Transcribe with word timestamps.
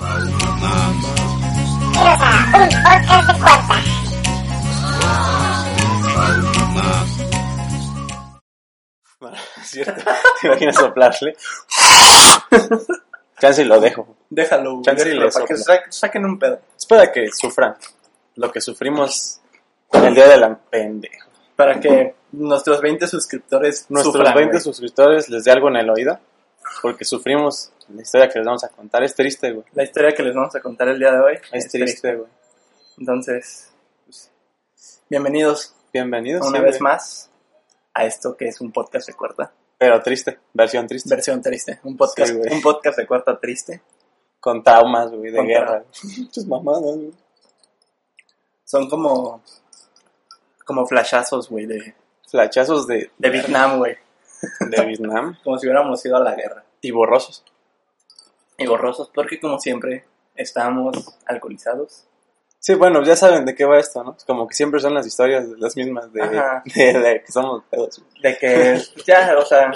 cbp.gov/careers. 0.00 1.04
Es 9.60 9.70
cierto. 9.70 10.02
¿Te 10.40 10.46
imaginas 10.48 10.76
soplarle? 10.76 11.36
Chance 13.40 13.62
y 13.62 13.64
lo 13.64 13.80
dejo. 13.80 14.16
Déjalo, 14.30 14.72
güey, 14.74 14.82
Chance 14.84 15.08
y 15.08 15.14
le 15.14 15.30
para 15.30 15.46
que 15.46 15.56
sopla. 15.56 15.74
sa- 15.76 15.82
saquen 15.90 16.24
un 16.24 16.38
pedo. 16.38 16.60
Es 16.76 16.86
para 16.86 17.10
que 17.10 17.30
sufran 17.32 17.74
lo 18.36 18.52
que 18.52 18.60
sufrimos 18.60 19.40
el 19.92 20.14
día 20.14 20.28
de 20.28 20.36
la 20.36 20.54
pendejo. 20.56 21.28
Para 21.56 21.80
que 21.80 22.14
nuestros 22.32 22.80
20 22.80 23.06
suscriptores 23.06 23.86
Nuestros 23.88 24.14
sufran, 24.14 24.34
20 24.34 24.52
güey. 24.52 24.62
suscriptores 24.62 25.28
les 25.30 25.44
dé 25.44 25.52
algo 25.52 25.68
en 25.68 25.76
el 25.76 25.88
oído. 25.90 26.18
Porque 26.82 27.04
sufrimos 27.04 27.70
la 27.88 28.02
historia 28.02 28.28
que 28.28 28.38
les 28.38 28.46
vamos 28.46 28.64
a 28.64 28.68
contar. 28.68 29.02
Es 29.02 29.14
triste, 29.14 29.52
güey. 29.52 29.64
La 29.72 29.82
historia 29.82 30.12
que 30.14 30.22
les 30.22 30.34
vamos 30.34 30.54
a 30.54 30.60
contar 30.60 30.88
el 30.88 30.98
día 30.98 31.12
de 31.12 31.20
hoy 31.20 31.38
Es 31.52 31.68
triste, 31.68 32.16
güey. 32.16 32.28
Entonces, 32.98 33.72
pues, 34.04 34.30
bienvenidos 35.08 35.74
Bienvenidos. 35.92 36.46
una 36.46 36.58
sí, 36.58 36.64
vez 36.64 36.80
más 36.80 37.30
a 37.92 38.04
esto 38.04 38.36
que 38.36 38.46
es 38.46 38.60
un 38.60 38.72
podcast 38.72 39.06
de 39.06 39.14
cuarta. 39.14 39.52
Pero 39.78 40.00
triste. 40.00 40.38
Versión 40.52 40.86
triste. 40.86 41.08
Versión 41.14 41.42
triste. 41.42 41.80
Un 41.84 41.96
podcast, 41.96 42.32
Sí, 42.32 42.40
un 42.50 42.62
podcast 42.62 42.98
de 42.98 43.06
cuarta 43.06 43.38
triste. 43.38 43.82
Con 44.40 44.62
traumas, 44.62 45.10
güey, 45.10 45.30
de 45.30 45.38
Con 45.38 45.46
guerra. 45.46 45.84
Muchas 46.18 46.46
mamadas, 46.46 46.82
güey. 46.96 47.12
Son 48.64 48.88
como, 48.88 49.42
como 50.64 50.86
flashazos, 50.86 51.48
güey, 51.48 51.66
de, 51.66 51.94
Flachazos 52.28 52.86
de, 52.86 53.10
de 53.16 53.30
Vietnam, 53.30 53.78
güey. 53.78 53.96
de 54.58 54.84
Vietnam. 54.86 55.36
Como 55.44 55.56
si 55.58 55.66
hubiéramos 55.66 56.04
ido 56.04 56.16
a 56.16 56.20
la 56.20 56.34
guerra. 56.34 56.64
Y 56.80 56.90
borrosos. 56.90 57.44
Y 58.58 58.66
borrosos, 58.66 59.10
porque 59.14 59.40
como 59.40 59.58
siempre, 59.58 60.04
estamos 60.34 61.18
alcoholizados. 61.26 62.06
Sí, 62.60 62.74
bueno, 62.74 63.02
ya 63.02 63.14
saben 63.14 63.44
de 63.44 63.54
qué 63.54 63.66
va 63.66 63.78
esto, 63.78 64.02
¿no? 64.02 64.16
Como 64.26 64.48
que 64.48 64.54
siempre 64.54 64.80
son 64.80 64.94
las 64.94 65.06
historias 65.06 65.44
las 65.58 65.76
mismas 65.76 66.10
de, 66.12 66.20
de, 66.74 66.92
de 66.98 67.22
que 67.22 67.30
somos 67.32 67.62
pedos. 67.70 68.02
De 68.22 68.38
que, 68.38 68.80
ya, 69.06 69.36
o 69.38 69.44
sea, 69.44 69.70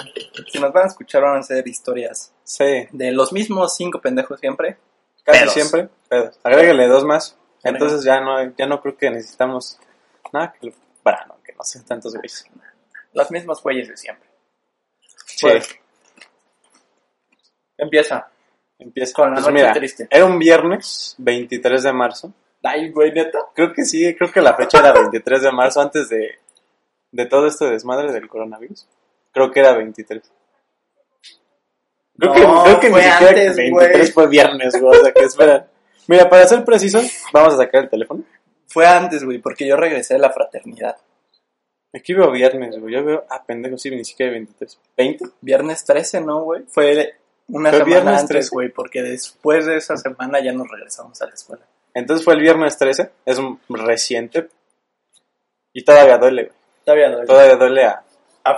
si 0.51 0.59
nos 0.59 0.73
van 0.73 0.85
a 0.85 0.87
escuchar 0.87 1.21
van 1.21 1.37
a 1.39 1.43
ser 1.43 1.67
historias 1.67 2.33
Sí, 2.43 2.87
de 2.91 3.11
los 3.11 3.31
mismos 3.31 3.75
cinco 3.75 4.01
pendejos 4.01 4.39
siempre. 4.39 4.77
casi 5.23 5.39
Pedos. 5.41 5.53
siempre 5.53 5.89
pedos. 6.09 6.39
Agrégale 6.43 6.87
dos 6.87 7.03
más. 7.05 7.37
Entonces 7.63 8.03
ya 8.03 8.21
no, 8.21 8.55
ya 8.57 8.65
no 8.65 8.81
creo 8.81 8.97
que 8.97 9.11
necesitamos 9.11 9.77
nada 10.33 10.51
que, 10.59 10.73
para, 11.03 11.25
no, 11.27 11.35
que 11.43 11.53
no 11.53 11.63
sean 11.63 11.85
tantos 11.85 12.13
güeyes. 12.15 12.45
Los 13.13 13.29
mismos 13.29 13.61
güeyes 13.61 13.87
de 13.89 13.97
siempre. 13.97 14.27
Sí, 15.27 15.37
Pues, 15.41 15.67
empieza. 17.77 18.29
Empieza. 18.79 19.13
con 19.13 19.29
la 19.29 19.35
Pues 19.35 19.45
noche 19.47 19.53
mira, 19.53 19.73
triste. 19.73 20.07
Era 20.09 20.25
un 20.25 20.39
viernes, 20.39 21.15
23 21.19 21.83
de 21.83 21.93
marzo. 21.93 22.33
Ay, 22.63 22.89
güey, 22.91 23.11
neta. 23.11 23.39
Creo 23.53 23.71
que 23.73 23.85
sí, 23.85 24.13
creo 24.15 24.31
que 24.31 24.41
la 24.41 24.55
fecha 24.55 24.79
era 24.79 24.91
23 24.93 25.41
de 25.43 25.51
marzo 25.51 25.81
antes 25.81 26.09
de, 26.09 26.39
de 27.11 27.25
todo 27.25 27.47
este 27.47 27.65
desmadre 27.65 28.11
del 28.11 28.27
coronavirus. 28.27 28.87
Creo 29.31 29.51
que 29.51 29.59
era 29.59 29.73
23. 29.73 30.21
Creo, 32.17 32.33
que, 32.33 32.41
No, 32.41 32.63
creo 32.63 32.79
que 32.79 32.87
ni 32.87 32.93
fue 32.93 33.03
siquiera 33.03 33.29
antes, 33.29 33.55
23 33.55 33.91
güey. 33.97 34.11
fue 34.11 34.27
viernes, 34.27 34.81
güey. 34.81 34.99
O 34.99 35.03
sea, 35.03 35.13
que 35.13 35.23
espera. 35.23 35.67
Mira, 36.07 36.29
para 36.29 36.47
ser 36.47 36.65
precisos, 36.65 37.23
vamos 37.31 37.53
a 37.53 37.57
sacar 37.57 37.83
el 37.83 37.89
teléfono. 37.89 38.23
Fue 38.67 38.85
antes, 38.85 39.23
güey, 39.23 39.37
porque 39.39 39.65
yo 39.67 39.75
regresé 39.77 40.15
de 40.15 40.19
la 40.19 40.31
fraternidad. 40.31 40.97
Aquí 41.93 42.13
veo 42.13 42.29
viernes, 42.31 42.77
güey. 42.79 42.93
Yo 42.93 43.03
veo, 43.03 43.25
ah, 43.29 43.43
pendejo, 43.45 43.77
sí, 43.77 43.89
ni 43.89 44.03
siquiera 44.03 44.31
23. 44.33 44.79
¿20? 44.97 45.31
Viernes 45.41 45.83
13, 45.85 46.21
¿no, 46.21 46.41
güey? 46.43 46.63
Fue 46.67 47.13
una 47.49 47.69
¿Fue 47.69 47.79
semana 47.79 47.85
viernes 47.85 48.21
antes, 48.21 48.29
13? 48.29 48.49
güey, 48.51 48.69
porque 48.69 49.01
después 49.01 49.65
de 49.65 49.77
esa 49.77 49.97
semana 49.97 50.39
ya 50.43 50.51
nos 50.53 50.67
regresamos 50.69 51.21
a 51.21 51.25
la 51.25 51.33
escuela. 51.33 51.65
Entonces 51.93 52.23
fue 52.23 52.35
el 52.35 52.41
viernes 52.41 52.77
13. 52.77 53.11
Es 53.25 53.37
un 53.39 53.59
reciente. 53.69 54.49
Y 55.73 55.83
todavía 55.83 56.17
duele, 56.17 56.43
güey. 56.45 56.55
Todavía, 56.85 57.09
duele. 57.11 57.25
Todavía 57.27 57.55
duele 57.55 57.85
a 57.85 58.03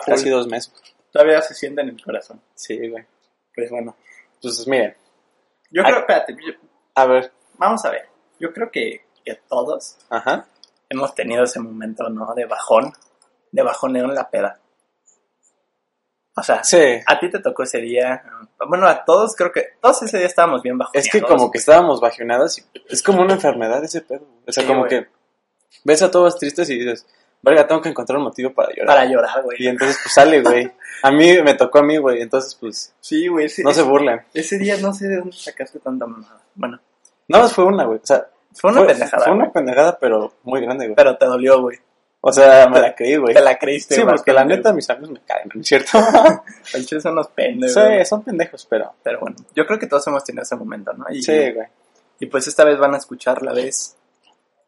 casi 0.06 0.30
dos 0.30 0.48
meses. 0.48 0.74
Todavía 1.12 1.42
se 1.42 1.54
siente 1.54 1.82
en 1.82 1.90
el 1.90 2.04
corazón. 2.04 2.42
Sí, 2.56 2.78
güey. 2.90 3.06
Pues 3.54 3.70
bueno. 3.70 3.96
Entonces, 4.36 4.68
miren. 4.68 4.96
Yo 5.72 5.84
creo, 5.84 6.00
espérate, 6.00 6.36
yo- 6.46 6.54
A 6.96 7.06
ver. 7.06 7.32
vamos 7.58 7.84
a 7.86 7.90
ver. 7.92 8.08
Yo 8.40 8.52
creo 8.54 8.70
que, 8.72 9.06
que 9.24 9.36
todos 9.48 9.98
Ajá. 10.10 10.48
hemos 10.90 11.14
tenido 11.16 11.44
ese 11.44 11.60
momento, 11.60 12.10
¿no? 12.10 12.34
De 12.34 12.46
bajón, 12.46 12.94
de 13.52 13.62
bajoneo 13.64 14.06
en 14.06 14.16
la 14.16 14.30
peda. 14.30 14.60
O 16.36 16.44
sea, 16.44 16.64
Sí. 16.64 16.80
a 17.06 17.20
ti 17.20 17.30
te 17.30 17.40
tocó 17.40 17.64
ese 17.64 17.80
día. 17.80 18.24
Bueno, 18.68 18.88
a 18.88 19.04
todos 19.04 19.36
creo 19.36 19.52
que 19.52 19.66
todos 19.82 20.02
ese 20.04 20.18
día 20.18 20.28
estábamos 20.28 20.62
bien 20.64 20.78
bajoneados. 20.78 21.06
Es 21.06 21.12
que 21.12 21.22
como 21.22 21.52
que 21.52 21.58
estábamos 21.58 22.00
bajonadas 22.00 22.58
y 22.60 22.64
es 22.90 23.04
como 23.04 23.22
una 23.22 23.34
enfermedad 23.34 23.84
ese 23.84 24.02
pedo. 24.02 24.26
O 24.48 24.52
sea, 24.52 24.64
Sí, 24.64 24.68
como 24.70 24.86
que 24.86 25.08
ves 25.84 26.02
a 26.02 26.10
todos 26.12 26.38
tristes 26.38 26.70
y 26.70 26.78
dices, 26.80 27.06
verga, 27.42 27.68
tengo 27.68 27.82
que 27.82 27.90
encontrar 27.90 28.18
un 28.18 28.24
motivo 28.26 28.54
para 28.54 28.70
llorar. 28.70 28.88
para 28.88 29.06
llorar, 29.06 29.44
güey. 29.44 29.58
Y 29.62 29.68
entonces 29.68 29.98
pues 30.02 30.14
sale, 30.14 30.42
güey. 30.42 30.72
A 31.04 31.12
mí 31.12 31.42
me 31.42 31.56
tocó 31.56 31.80
a 31.80 31.84
mí, 31.84 31.98
güey. 31.98 32.22
Entonces 32.22 32.56
pues 32.56 32.94
Sí, 33.02 33.28
güey. 33.28 33.48
No 33.64 33.74
se 33.74 33.82
burlen. 33.82 34.22
ese 34.34 34.58
día 34.58 34.78
no 34.78 34.94
sé 34.94 35.08
de 35.10 35.18
dónde 35.18 35.36
sacaste 35.36 35.80
tanta 35.80 36.06
mamada. 36.06 36.42
Bueno, 36.56 36.80
más 37.28 37.54
fue 37.54 37.66
una, 37.66 37.84
güey. 37.86 38.00
O 38.02 38.06
sea, 38.06 38.28
fue 38.54 38.72
una 38.72 38.86
pendejada. 38.88 39.24
Fue 39.26 39.34
una 39.34 39.52
pendejada, 39.52 39.98
pero 40.00 40.34
muy 40.44 40.62
grande, 40.62 40.86
güey. 40.86 40.96
Pero 40.96 41.18
te 41.18 41.26
dolió, 41.26 41.62
güey. 41.62 41.78
O 42.24 42.32
sea, 42.32 42.68
me 42.70 42.80
la 42.80 42.94
creí, 42.94 43.18
güey. 43.18 43.34
Te 43.34 43.42
la 43.42 43.58
creíste. 43.58 43.96
Sí, 43.96 44.04
porque 44.06 44.32
la 44.32 44.46
neta 44.46 44.72
mis 44.74 44.88
amigos 44.92 45.12
me 45.12 45.22
caen, 45.22 45.50
¿no 45.54 45.60
es 45.62 45.68
cierto? 45.68 45.98
El 46.74 46.86
chile 46.86 47.02
son 47.02 47.14
unos 47.14 47.30
pendejos. 47.30 47.74
sí, 47.74 48.06
son 48.06 48.24
pendejos, 48.24 48.68
pero... 48.70 48.94
Pero 49.02 49.20
bueno, 49.22 49.38
yo 49.56 49.66
creo 49.66 49.80
que 49.80 49.88
todos 49.88 50.06
hemos 50.08 50.24
tenido 50.24 50.44
ese 50.44 50.56
momento, 50.56 50.94
¿no? 50.94 51.06
Y, 51.10 51.24
Sí, 51.24 51.52
güey. 51.52 51.68
Y 52.20 52.28
pues 52.28 52.48
esta 52.48 52.64
vez 52.64 52.78
van 52.78 52.94
a 52.94 52.98
escuchar 52.98 53.42
la 53.42 53.52
vez 53.54 53.98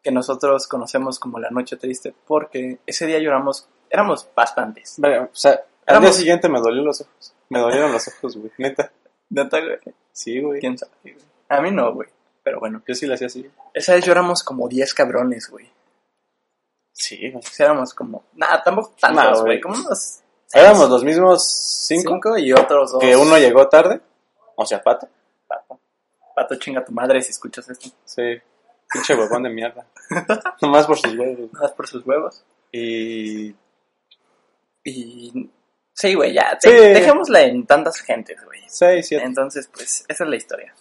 que 0.01 0.11
nosotros 0.11 0.67
conocemos 0.67 1.19
como 1.19 1.39
la 1.39 1.51
noche 1.51 1.77
triste, 1.77 2.13
porque 2.25 2.79
ese 2.87 3.05
día 3.05 3.19
lloramos, 3.19 3.67
éramos 3.89 4.27
bastantes. 4.35 4.97
O 4.99 5.29
sea, 5.31 5.61
al 5.85 6.01
día 6.01 6.11
siguiente 6.11 6.49
me 6.49 6.59
dolió 6.59 6.81
los 6.81 7.01
ojos. 7.01 7.33
Me 7.49 7.59
dolieron 7.59 7.91
los 7.91 8.07
ojos, 8.07 8.35
güey. 8.35 8.51
Neta. 8.57 8.91
Neta, 9.29 9.59
güey. 9.61 9.77
Sí, 10.11 10.41
güey. 10.41 10.59
¿Quién 10.59 10.77
sabe? 10.77 10.91
A 11.49 11.61
mí 11.61 11.69
no, 11.69 11.93
güey. 11.93 12.09
Pero 12.41 12.59
bueno, 12.59 12.81
Yo 12.87 12.95
sí 12.95 13.05
lo 13.05 13.13
hacía 13.13 13.27
así. 13.27 13.47
esa 13.73 13.93
vez 13.93 14.05
lloramos 14.05 14.43
como 14.43 14.67
10 14.67 14.93
cabrones, 14.95 15.49
güey. 15.49 15.69
Sí, 17.03 17.29
güey. 17.31 17.43
Éramos 17.59 17.93
como, 17.93 18.23
nada, 18.33 18.61
tampoco 18.63 18.93
Nah, 19.01 19.13
tantos, 19.13 19.41
güey. 19.41 19.59
güey, 19.59 19.61
como 19.61 19.75
unos 19.75 19.99
seis, 20.47 20.63
Éramos 20.63 20.89
los 20.89 21.03
mismos 21.03 21.45
cinco, 21.87 22.13
cinco 22.13 22.37
y 22.37 22.53
otros 22.53 22.91
dos. 22.93 23.01
que 23.01 23.15
uno 23.15 23.37
llegó 23.37 23.67
tarde. 23.67 23.99
O 24.55 24.65
sea, 24.65 24.81
pato. 24.81 25.07
Pato. 25.47 25.79
Pato 26.35 26.55
chinga 26.55 26.83
tu 26.85 26.91
madre 26.93 27.21
si 27.21 27.31
escuchas 27.31 27.69
esto. 27.69 27.89
Sí. 28.05 28.39
Pinche 28.91 29.15
huevón 29.15 29.43
de 29.43 29.49
mierda. 29.49 29.85
Nomás 30.61 30.85
por 30.85 30.97
sus 30.97 31.13
huevos. 31.17 31.51
Nada 31.51 31.63
más 31.67 31.71
por 31.73 31.87
sus 31.87 32.05
huevos. 32.05 32.43
Y... 32.71 33.55
Y... 34.83 35.49
Sí, 35.93 36.13
güey, 36.15 36.33
ya. 36.33 36.57
te- 36.59 36.69
Sí. 36.69 36.75
Dejémosla 36.93 37.41
en 37.41 37.65
tantas 37.65 37.99
gentes, 38.01 38.43
güey. 38.45 38.61
Seis, 38.67 39.07
siete. 39.07 39.25
Entonces, 39.25 39.69
pues, 39.73 40.05
esa 40.07 40.23
es 40.23 40.29
la 40.29 40.35
historia. 40.35 40.73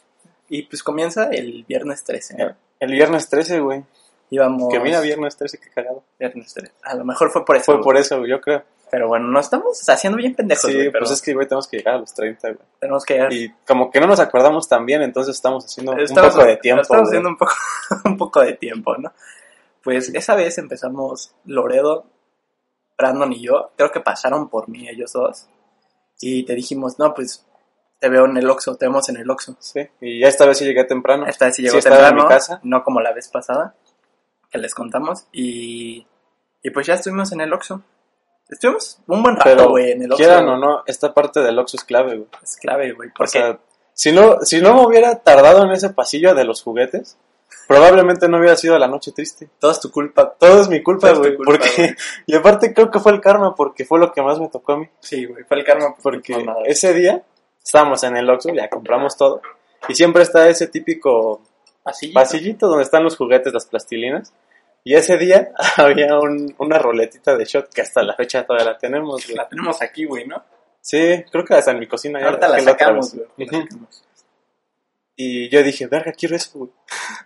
Y 0.49 0.62
pues 0.62 0.83
comienza 0.83 1.28
el 1.31 1.65
viernes 1.65 2.04
13. 2.04 2.36
¿no? 2.36 2.57
El 2.80 2.92
viernes 2.92 3.28
13, 3.28 3.60
güey. 3.60 3.84
Íbamos. 4.33 4.73
Que 4.73 4.81
mira, 4.81 5.01
viernes 5.01 5.37
13, 5.37 5.59
qué 5.61 5.69
cagado. 5.71 6.05
Viernes 6.19 6.53
13. 6.55 6.73
A 6.84 6.95
lo 6.95 7.05
mejor 7.05 7.31
fue 7.31 7.45
por 7.45 7.57
eso. 7.57 7.67
Fue 7.67 7.75
güey. 7.75 7.84
por 7.84 7.97
eso, 7.99 8.25
yo 8.27 8.41
creo. 8.41 8.63
Pero 8.91 9.09
bueno, 9.09 9.27
no 9.29 9.41
estamos 9.41 9.87
haciendo 9.89 10.17
bien 10.19 10.34
pendejos, 10.34 10.71
Sí, 10.71 10.75
güey. 10.75 10.91
pero 10.91 11.01
pues 11.05 11.13
es 11.13 11.23
que, 11.23 11.33
güey, 11.34 11.47
tenemos 11.47 11.67
que 11.69 11.79
llegar 11.79 11.95
a 11.95 11.99
los 11.99 12.13
30, 12.15 12.49
güey. 12.49 12.61
tenemos 12.81 13.05
que 13.05 13.15
llegar. 13.15 13.33
Y 13.33 13.51
como 13.67 13.91
que 13.91 14.01
no 14.01 14.07
nos 14.07 14.21
acordamos 14.21 14.69
tan 14.69 14.84
bien, 14.87 15.03
entonces 15.03 15.34
estamos 15.37 15.65
haciendo 15.67 15.97
Estamos- 15.99 16.33
un 16.33 16.39
poco 16.39 16.47
de 16.49 16.57
tiempo. 16.57 16.83
Estamos 16.83 17.01
güey. 17.03 17.11
haciendo 17.11 17.29
un 17.29 17.37
poco, 17.37 17.53
un 18.07 18.17
poco 18.17 18.41
de 18.41 18.53
tiempo, 18.55 18.97
¿no? 18.97 19.13
Pues 19.83 20.11
esa 20.15 20.34
vez 20.34 20.57
empezamos 20.59 21.34
Loredo, 21.45 22.07
Brandon 22.99 23.33
y 23.33 23.43
yo. 23.43 23.71
Creo 23.77 23.91
que 23.91 24.01
pasaron 24.01 24.49
por 24.49 24.69
mí 24.69 24.89
ellos 24.89 25.13
dos. 25.13 25.47
Y 26.21 26.45
te 26.45 26.55
dijimos, 26.55 26.99
no, 26.99 27.13
pues 27.15 27.45
te 27.99 28.09
veo 28.09 28.27
en 28.27 28.37
el 28.37 28.49
Oxxo, 28.49 28.77
te 28.77 28.87
vemos 28.87 29.09
en 29.09 29.17
el 29.17 29.29
Oxxo. 29.31 29.57
Sí, 29.59 29.81
y 30.01 30.21
ya 30.21 30.29
esta 30.29 30.45
vez 30.47 30.59
sí 30.59 30.65
llegué 30.65 30.84
temprano. 30.84 31.27
Esta 31.27 31.47
vez 31.47 31.57
sí 31.57 31.63
llegó 31.63 31.73
Sí, 31.73 31.79
estaba 31.79 31.97
en 31.97 32.03
temprano, 32.09 32.25
mi 32.29 32.34
casa. 32.34 32.61
no 32.63 32.83
como 32.84 33.01
la 33.01 33.13
vez 33.13 33.29
pasada, 33.29 33.75
que 34.53 34.59
les 34.59 34.75
contamos. 34.75 35.27
Y, 35.33 36.07
y 36.63 36.71
pues 36.71 36.87
ya 36.87 36.95
estuvimos 36.95 37.33
en 37.33 37.41
el 37.41 37.53
Oxxo. 37.53 37.83
Estuvimos 38.49 39.01
un 39.07 39.22
buen 39.22 39.37
rato, 39.37 39.71
güey, 39.71 39.93
en 39.93 40.03
el 40.03 40.13
Oxxo. 40.13 40.25
quieran 40.25 40.49
o 40.49 40.59
no, 40.59 40.83
esta 40.87 41.15
parte 41.15 41.41
del 41.41 41.59
Oxxo 41.59 41.78
es 41.78 41.84
clave, 41.84 42.16
güey. 42.16 42.28
Es 42.43 42.57
clave, 42.57 42.93
güey, 42.93 43.09
O 43.09 43.13
porque 43.16 43.31
sea, 43.31 43.59
Si 43.95 44.13
no, 44.13 44.41
si 44.43 44.60
no 44.60 44.75
me 44.75 44.87
hubiera 44.87 45.21
tardado 45.21 45.65
en 45.65 45.72
ese 45.72 45.91
pasillo 45.91 46.34
de 46.34 46.45
los 46.45 46.63
juguetes, 46.63 47.16
probablemente 47.66 48.28
no 48.28 48.39
hubiera 48.39 48.57
sido 48.57 48.78
la 48.78 48.89
noche 48.89 49.13
triste. 49.13 49.49
Todo 49.59 49.71
es 49.71 49.81
tu 49.81 49.91
culpa. 49.91 50.34
Todo 50.39 50.60
es 50.60 50.69
mi 50.69 50.83
culpa, 50.83 51.13
güey. 51.13 51.37
Porque, 51.37 51.71
güey. 51.77 51.95
y 52.27 52.34
aparte 52.34 52.75
creo 52.75 52.91
que 52.91 53.01
fue 53.01 53.13
el 53.13 53.21
karma, 53.21 53.55
porque 53.55 53.87
fue 53.87 53.98
lo 53.98 54.13
que 54.13 54.21
más 54.21 54.39
me 54.39 54.48
tocó 54.48 54.72
a 54.72 54.78
mí. 54.78 54.89
Sí, 55.01 55.25
güey, 55.25 55.45
fue 55.45 55.59
el 55.59 55.65
karma. 55.65 55.95
Porque 56.03 56.45
nada. 56.45 56.60
ese 56.66 56.93
día 56.93 57.22
estábamos 57.65 58.03
en 58.05 58.16
el 58.16 58.28
Oxxo, 58.28 58.53
ya 58.53 58.69
compramos 58.69 59.16
todo. 59.16 59.41
Y 59.89 59.95
siempre 59.95 60.22
está 60.22 60.48
ese 60.48 60.66
típico 60.66 61.41
Pasillito. 61.83 62.21
pasillito 62.21 62.69
donde 62.69 62.84
están 62.84 63.05
los 63.05 63.17
juguetes, 63.17 63.53
las 63.53 63.67
plastilinas. 63.67 64.33
Y 64.84 64.95
ese 64.95 65.17
día 65.19 65.53
había 65.77 66.19
un- 66.19 66.55
una 66.59 66.79
roletita 66.79 67.37
de 67.37 67.45
shot 67.45 67.73
que 67.73 67.83
hasta 67.83 68.03
la 68.03 68.15
fecha 68.15 68.45
todavía 68.45 68.73
la 68.73 68.79
tenemos, 68.79 69.25
güey. 69.27 69.37
La 69.37 69.49
tenemos 69.49 69.81
aquí, 69.83 70.05
güey, 70.05 70.27
¿no? 70.27 70.43
Sí, 70.81 71.25
creo 71.31 71.45
que 71.45 71.55
hasta 71.55 71.71
en 71.71 71.79
mi 71.79 71.87
cocina 71.87 72.19
ya 72.21 72.27
Ahorita 72.27 72.49
la 72.49 72.61
sacamos, 72.61 73.15
güey. 73.15 73.27
Y 75.15 75.49
yo 75.51 75.63
dije, 75.63 75.87
verga, 75.87 76.13
quiero 76.13 76.34
eso, 76.37 76.59
güey. 76.59 76.71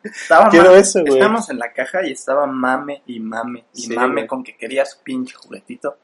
Estaba 0.05 0.49
Quiero 0.51 0.75
eso, 0.77 1.01
güey. 1.01 1.15
Estábamos 1.15 1.49
en 1.51 1.59
la 1.59 1.73
caja 1.73 2.05
y 2.07 2.13
estaba 2.13 2.47
mame 2.47 3.03
y 3.07 3.21
mame 3.21 3.65
y 3.75 3.83
Sí, 3.83 3.95
mame 3.95 4.15
güey. 4.15 4.27
con 4.27 4.43
que 4.45 4.57
quería 4.57 4.85
su 4.85 4.99
pinche 5.03 5.35
juguetito. 5.35 5.97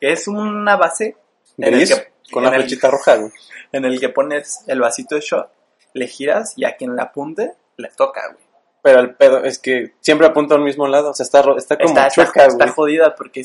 Que 0.00 0.12
es 0.12 0.26
una 0.26 0.76
base 0.76 1.16
en 1.58 1.74
el, 1.74 1.86
que, 1.86 2.12
con 2.32 2.42
la 2.42 2.50
flechita 2.52 2.90
roja, 2.90 3.16
güey. 3.16 3.30
en 3.72 3.84
el 3.84 4.00
que 4.00 4.08
pones 4.08 4.64
el 4.66 4.80
vasito 4.80 5.14
de 5.14 5.20
shot, 5.20 5.52
le 5.92 6.06
giras 6.08 6.54
y 6.56 6.64
a 6.64 6.76
quien 6.76 6.96
la 6.96 7.04
apunte 7.04 7.52
le 7.80 7.88
toca, 7.88 8.22
güey. 8.32 8.44
Pero 8.82 9.00
el 9.00 9.14
pedo 9.14 9.44
es 9.44 9.58
que 9.58 9.94
siempre 10.00 10.26
apunta 10.26 10.54
al 10.54 10.62
mismo 10.62 10.86
lado. 10.86 11.10
O 11.10 11.14
sea, 11.14 11.24
está, 11.24 11.40
está 11.56 11.76
como 11.76 11.88
Está, 11.88 12.08
chueca, 12.08 12.46
está 12.46 12.68
jodida 12.68 13.14
porque 13.14 13.44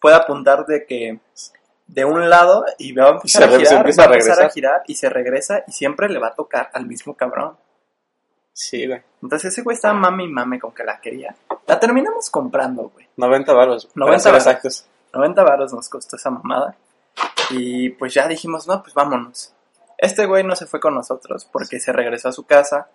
puede 0.00 0.16
apuntar 0.16 0.66
de 0.66 0.86
que 0.86 1.20
de 1.86 2.04
un 2.04 2.28
lado 2.28 2.64
y 2.78 2.92
va 2.92 3.06
a 3.06 3.10
empezar 3.12 3.48
Se 3.48 3.56
a 3.56 3.58
girar, 3.58 3.76
empieza 3.78 4.02
va 4.02 4.10
a 4.10 4.14
empezar 4.14 4.44
a 4.44 4.50
girar 4.50 4.82
y 4.86 4.94
se 4.94 5.08
regresa 5.08 5.64
y 5.66 5.72
siempre 5.72 6.08
le 6.08 6.18
va 6.18 6.28
a 6.28 6.34
tocar 6.34 6.70
al 6.74 6.86
mismo 6.86 7.16
cabrón. 7.16 7.56
Sí, 8.52 8.86
güey. 8.86 9.02
Entonces 9.22 9.52
ese 9.52 9.62
güey 9.62 9.74
estaba 9.74 9.94
mame 9.94 10.24
y 10.24 10.28
mame 10.28 10.60
con 10.60 10.72
que 10.72 10.84
la 10.84 11.00
quería. 11.00 11.34
La 11.66 11.80
terminamos 11.80 12.28
comprando, 12.30 12.90
güey. 12.90 13.08
90 13.16 13.52
baros. 13.52 13.84
güey, 13.86 14.06
90 14.06 14.08
para 14.08 14.18
ser 14.18 14.32
varos. 14.32 14.46
exactos. 14.46 14.88
90 15.12 15.42
varos 15.42 15.72
nos 15.72 15.88
costó 15.88 16.16
esa 16.16 16.30
mamada. 16.30 16.76
Y 17.50 17.90
pues 17.90 18.14
ya 18.14 18.28
dijimos, 18.28 18.68
no, 18.68 18.82
pues 18.82 18.94
vámonos. 18.94 19.54
Este 19.96 20.26
güey 20.26 20.44
no 20.44 20.54
se 20.54 20.66
fue 20.66 20.80
con 20.80 20.94
nosotros 20.94 21.48
porque 21.50 21.80
se 21.80 21.92
regresó 21.92 22.28
a 22.28 22.32
su 22.32 22.46
casa 22.46 22.88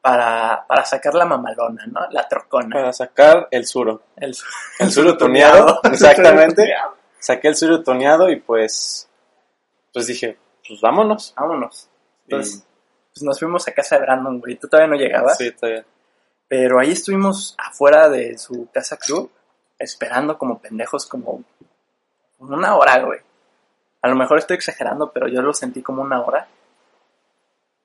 para, 0.00 0.64
para 0.66 0.84
sacar 0.84 1.14
la 1.14 1.24
mamalona, 1.24 1.84
¿no? 1.86 2.00
La 2.10 2.26
trocona. 2.28 2.74
Para 2.74 2.92
sacar 2.92 3.48
el 3.50 3.66
suro. 3.66 4.02
El, 4.16 4.34
El 4.78 4.90
suro 4.92 5.16
tuneado, 5.16 5.80
exactamente. 5.84 6.72
Saqué 7.18 7.48
el 7.48 7.56
suro 7.56 7.82
tuneado 7.82 8.30
y 8.30 8.36
pues, 8.40 9.08
pues 9.92 10.06
dije, 10.06 10.38
pues 10.66 10.80
vámonos. 10.80 11.34
Vámonos. 11.36 11.88
Y- 12.26 12.32
Entonces, 12.34 12.64
pues 13.12 13.22
nos 13.22 13.38
fuimos 13.38 13.66
a 13.66 13.72
casa 13.72 13.96
de 13.96 14.02
Brandon, 14.02 14.38
güey. 14.40 14.56
Tú 14.56 14.68
todavía 14.68 14.94
no 14.94 15.00
llegabas. 15.00 15.36
sí, 15.36 15.52
bien. 15.62 15.84
Pero 16.46 16.80
ahí 16.80 16.92
estuvimos 16.92 17.54
afuera 17.58 18.08
de 18.08 18.38
su 18.38 18.68
casa 18.72 18.96
club, 18.96 19.30
esperando 19.78 20.38
como 20.38 20.58
pendejos, 20.60 21.04
como 21.06 21.42
como 22.38 22.54
una 22.54 22.76
hora, 22.76 23.00
güey. 23.02 23.18
A 24.00 24.08
lo 24.08 24.14
mejor 24.14 24.38
estoy 24.38 24.56
exagerando, 24.56 25.10
pero 25.12 25.26
yo 25.28 25.42
lo 25.42 25.52
sentí 25.52 25.82
como 25.82 26.02
una 26.02 26.22
hora. 26.22 26.46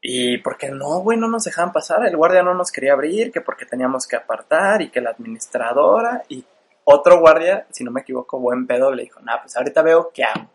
Y 0.05 0.37
porque 0.39 0.69
no, 0.69 0.99
güey, 0.99 1.17
no 1.17 1.29
nos 1.29 1.45
dejaban 1.45 1.71
pasar. 1.71 2.05
El 2.05 2.17
guardia 2.17 2.43
no 2.43 2.53
nos 2.53 2.73
quería 2.73 2.91
abrir, 2.91 3.31
que 3.31 3.39
porque 3.39 3.65
teníamos 3.65 4.05
que 4.05 4.17
apartar 4.17 4.81
y 4.81 4.91
que 4.91 4.99
la 4.99 5.11
administradora 5.11 6.23
y 6.27 6.43
otro 6.83 7.21
guardia, 7.21 7.65
si 7.71 7.85
no 7.85 7.91
me 7.91 8.01
equivoco, 8.01 8.37
buen 8.37 8.67
pedo, 8.67 8.91
le 8.91 9.03
dijo, 9.03 9.21
nah, 9.21 9.39
pues 9.41 9.55
ahorita 9.55 9.81
veo 9.81 10.11
qué 10.13 10.25
hago. 10.25 10.49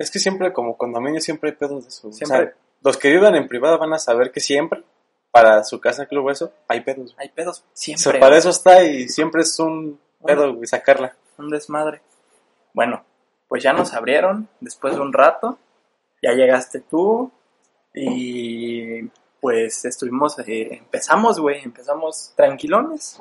Es 0.00 0.10
que 0.10 0.18
siempre, 0.18 0.52
como 0.52 0.76
condominio, 0.76 1.20
siempre 1.20 1.50
hay 1.50 1.56
pedos 1.56 1.84
de 1.84 1.88
eso. 1.90 2.12
Siempre. 2.12 2.38
O 2.38 2.40
sea, 2.42 2.54
los 2.82 2.96
que 2.96 3.10
vivan 3.10 3.36
en 3.36 3.46
privada 3.46 3.76
van 3.76 3.92
a 3.92 4.00
saber 4.00 4.32
que 4.32 4.40
siempre, 4.40 4.82
para 5.30 5.62
su 5.62 5.80
casa 5.80 6.06
club 6.06 6.30
eso, 6.30 6.52
hay 6.66 6.80
pedos. 6.80 7.14
Hay 7.18 7.28
pedos 7.28 7.60
O 7.60 7.70
siempre. 7.74 8.10
sea, 8.10 8.20
para 8.20 8.36
eso 8.36 8.50
está 8.50 8.82
y 8.82 9.08
siempre 9.08 9.42
es 9.42 9.56
un 9.60 10.00
pedo, 10.26 10.54
güey, 10.54 10.66
sacarla. 10.66 11.14
un 11.38 11.50
desmadre. 11.50 12.02
Bueno, 12.74 13.04
pues 13.46 13.62
ya 13.62 13.72
nos 13.72 13.94
abrieron 13.94 14.48
después 14.58 14.96
de 14.96 15.00
un 15.00 15.12
rato. 15.12 15.56
Ya 16.20 16.32
llegaste 16.32 16.80
tú 16.80 17.30
y 17.94 19.02
pues 19.40 19.84
estuvimos, 19.84 20.38
eh, 20.40 20.68
empezamos, 20.78 21.40
güey, 21.40 21.62
empezamos 21.62 22.32
tranquilones. 22.36 23.20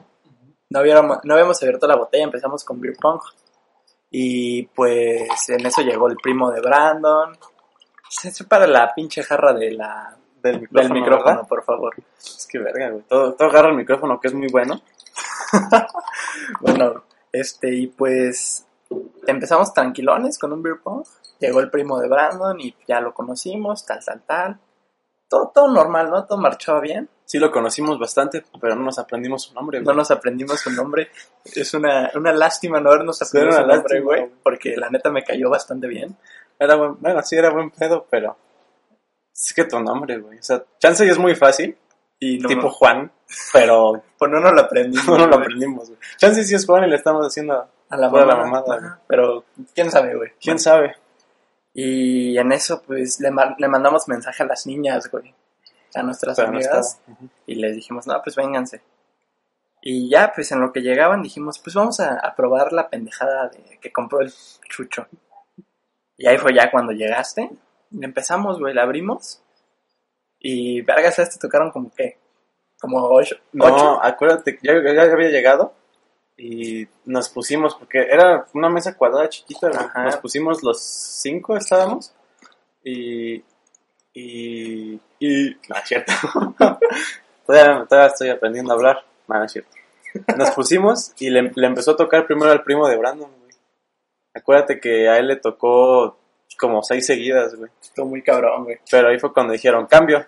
No 0.69 0.79
habíamos, 0.79 1.17
no 1.23 1.33
habíamos 1.33 1.61
abierto 1.61 1.87
la 1.87 1.97
botella, 1.97 2.23
empezamos 2.23 2.63
con 2.63 2.79
beer 2.79 2.95
pong. 3.01 3.21
Y 4.09 4.63
pues 4.67 5.49
en 5.49 5.65
eso 5.65 5.81
llegó 5.81 6.07
el 6.07 6.17
primo 6.17 6.51
de 6.51 6.61
Brandon. 6.61 7.37
Se 8.09 8.31
separa 8.31 8.67
la 8.67 8.93
pinche 8.93 9.23
jarra 9.23 9.53
de 9.53 9.71
la, 9.71 10.15
Del 10.43 10.61
micrófono, 10.61 10.83
del 10.83 11.01
micrófono, 11.01 11.25
¿verdad? 11.25 11.47
por 11.47 11.63
favor. 11.63 11.95
Es 12.17 12.47
que 12.49 12.59
verga, 12.59 12.89
güey. 12.89 13.03
Todo, 13.07 13.33
todo 13.33 13.49
agarra 13.49 13.69
el 13.69 13.77
micrófono, 13.77 14.19
que 14.19 14.27
es 14.27 14.33
muy 14.33 14.47
bueno. 14.49 14.81
Bueno, 16.59 17.03
este, 17.31 17.73
y 17.73 17.87
pues 17.87 18.65
empezamos 19.27 19.73
tranquilones 19.73 20.37
con 20.37 20.53
un 20.53 20.61
beer 20.61 20.79
pong. 20.83 21.05
Llegó 21.41 21.59
el 21.59 21.69
primo 21.69 21.99
de 21.99 22.07
Brandon 22.07 22.57
y 22.61 22.73
ya 22.87 23.01
lo 23.01 23.13
conocimos, 23.13 23.85
tal, 23.85 23.99
tal, 24.05 24.21
tal. 24.25 24.59
Todo, 25.27 25.51
todo 25.53 25.67
normal, 25.69 26.09
¿no? 26.09 26.25
Todo 26.25 26.37
marchaba 26.37 26.79
bien. 26.79 27.09
Sí 27.25 27.39
lo 27.39 27.51
conocimos 27.51 27.97
bastante, 27.97 28.43
pero 28.59 28.75
no 28.75 28.83
nos 28.83 28.99
aprendimos 28.99 29.43
su 29.43 29.53
nombre, 29.53 29.79
No 29.79 29.85
güey. 29.85 29.97
nos 29.97 30.11
aprendimos 30.11 30.59
su 30.59 30.69
nombre. 30.71 31.09
Es 31.55 31.73
una, 31.73 32.11
una 32.15 32.31
lástima 32.33 32.79
no 32.79 32.89
habernos 32.91 33.21
aprendido 33.21 33.53
su 33.53 33.59
nombre, 33.59 33.77
lástima, 33.77 34.01
güey. 34.03 34.29
Porque 34.43 34.75
la 34.77 34.89
neta 34.89 35.09
me 35.09 35.23
cayó 35.23 35.49
bastante 35.49 35.87
bien. 35.87 36.15
Era 36.59 36.75
buen, 36.75 36.99
bueno, 36.99 37.21
sí 37.23 37.35
era 37.37 37.49
buen 37.49 37.71
pedo, 37.71 38.05
pero... 38.09 38.37
Es 39.33 39.53
que 39.53 39.63
tu 39.63 39.79
nombre, 39.79 40.17
güey. 40.19 40.37
O 40.37 40.43
sea, 40.43 40.63
chance 40.77 41.07
es 41.07 41.17
muy 41.17 41.33
fácil, 41.35 41.75
Y 42.19 42.37
no, 42.37 42.47
tipo 42.49 42.69
Juan, 42.69 43.09
pero 43.53 44.03
pues 44.19 44.29
no 44.29 44.39
nos 44.41 44.51
lo 44.51 44.61
aprendimos. 44.61 45.07
no, 45.17 45.25
lo 45.25 45.35
aprendimos, 45.37 45.87
güey. 45.87 45.99
Chance 46.17 46.43
sí 46.43 46.53
es 46.53 46.65
Juan 46.65 46.83
y 46.83 46.89
le 46.89 46.97
estamos 46.97 47.25
haciendo... 47.25 47.67
A 47.89 47.97
la 47.97 48.09
Toda 48.09 48.25
la 48.25 48.35
mamada. 48.35 48.61
mamada, 48.67 48.87
Ajá, 48.87 48.99
Pero, 49.07 49.43
¿quién 49.73 49.89
sabe, 49.89 50.15
güey? 50.15 50.31
¿Quién 50.39 50.59
sabe? 50.59 50.95
Y 51.73 52.37
en 52.37 52.51
eso, 52.51 52.81
pues, 52.81 53.19
le, 53.19 53.31
ma- 53.31 53.55
le 53.57 53.67
mandamos 53.67 54.07
mensaje 54.07 54.43
a 54.43 54.45
las 54.45 54.65
niñas, 54.67 55.09
güey. 55.09 55.33
A 55.95 56.03
nuestras 56.03 56.35
Pero 56.37 56.49
no 56.51 56.57
amigas. 56.57 56.99
Y 57.45 57.55
les 57.55 57.75
dijimos, 57.75 58.07
no, 58.07 58.21
pues 58.23 58.35
vénganse. 58.35 58.81
Y 59.81 60.09
ya, 60.09 60.31
pues 60.33 60.51
en 60.51 60.59
lo 60.61 60.71
que 60.71 60.81
llegaban 60.81 61.23
dijimos, 61.23 61.59
pues 61.59 61.73
vamos 61.75 61.99
a, 61.99 62.15
a 62.15 62.35
probar 62.35 62.71
la 62.71 62.89
pendejada 62.89 63.47
de 63.49 63.79
que 63.79 63.91
compró 63.91 64.21
el 64.21 64.31
chucho. 64.69 65.07
Y 66.17 66.27
ahí 66.27 66.37
fue 66.37 66.53
ya 66.53 66.69
cuando 66.69 66.91
llegaste. 66.91 67.49
Empezamos, 67.99 68.59
güey, 68.59 68.73
la 68.73 68.83
abrimos. 68.83 69.41
Y 70.39 70.81
vergas, 70.81 71.15
te 71.15 71.39
tocaron 71.39 71.71
como 71.71 71.91
qué? 71.93 72.19
Como 72.79 72.99
ocho. 73.09 73.35
No, 73.53 73.65
ocho. 73.65 74.03
acuérdate, 74.03 74.57
que 74.57 74.67
ya, 74.67 74.73
ya 74.93 75.03
había 75.11 75.29
llegado 75.29 75.73
y 76.43 76.87
nos 77.05 77.29
pusimos, 77.29 77.75
porque 77.75 77.99
era 77.99 78.47
una 78.55 78.67
mesa 78.67 78.97
cuadrada 78.97 79.29
chiquita. 79.29 79.69
Ajá. 79.69 80.05
nos 80.05 80.17
pusimos 80.17 80.63
los 80.63 80.81
cinco, 80.81 81.55
estábamos, 81.55 82.13
y... 82.83 83.43
y... 84.11 84.99
y... 85.19 85.57
no, 85.69 85.75
es 85.75 85.87
cierto. 85.87 86.11
todavía, 87.45 87.85
todavía 87.87 88.07
estoy 88.07 88.29
aprendiendo 88.29 88.73
a 88.73 88.75
hablar. 88.75 89.05
No, 89.27 89.37
no 89.37 89.45
es 89.45 89.51
cierto. 89.51 89.69
Nos 90.35 90.49
pusimos 90.51 91.13
y 91.19 91.29
le, 91.29 91.51
le 91.53 91.67
empezó 91.67 91.91
a 91.91 91.95
tocar 91.95 92.25
primero 92.25 92.51
al 92.51 92.63
primo 92.63 92.87
de 92.87 92.97
Brandon, 92.97 93.29
güey. 93.39 93.51
Acuérdate 94.33 94.79
que 94.79 95.07
a 95.09 95.19
él 95.19 95.27
le 95.27 95.35
tocó 95.35 96.17
como 96.59 96.81
seis 96.81 97.05
seguidas, 97.05 97.53
güey. 97.53 97.69
Estuvo 97.79 98.07
muy 98.07 98.23
cabrón, 98.23 98.63
güey. 98.63 98.79
Pero 98.89 99.09
ahí 99.09 99.19
fue 99.19 99.31
cuando 99.31 99.53
dijeron, 99.53 99.85
cambio. 99.85 100.25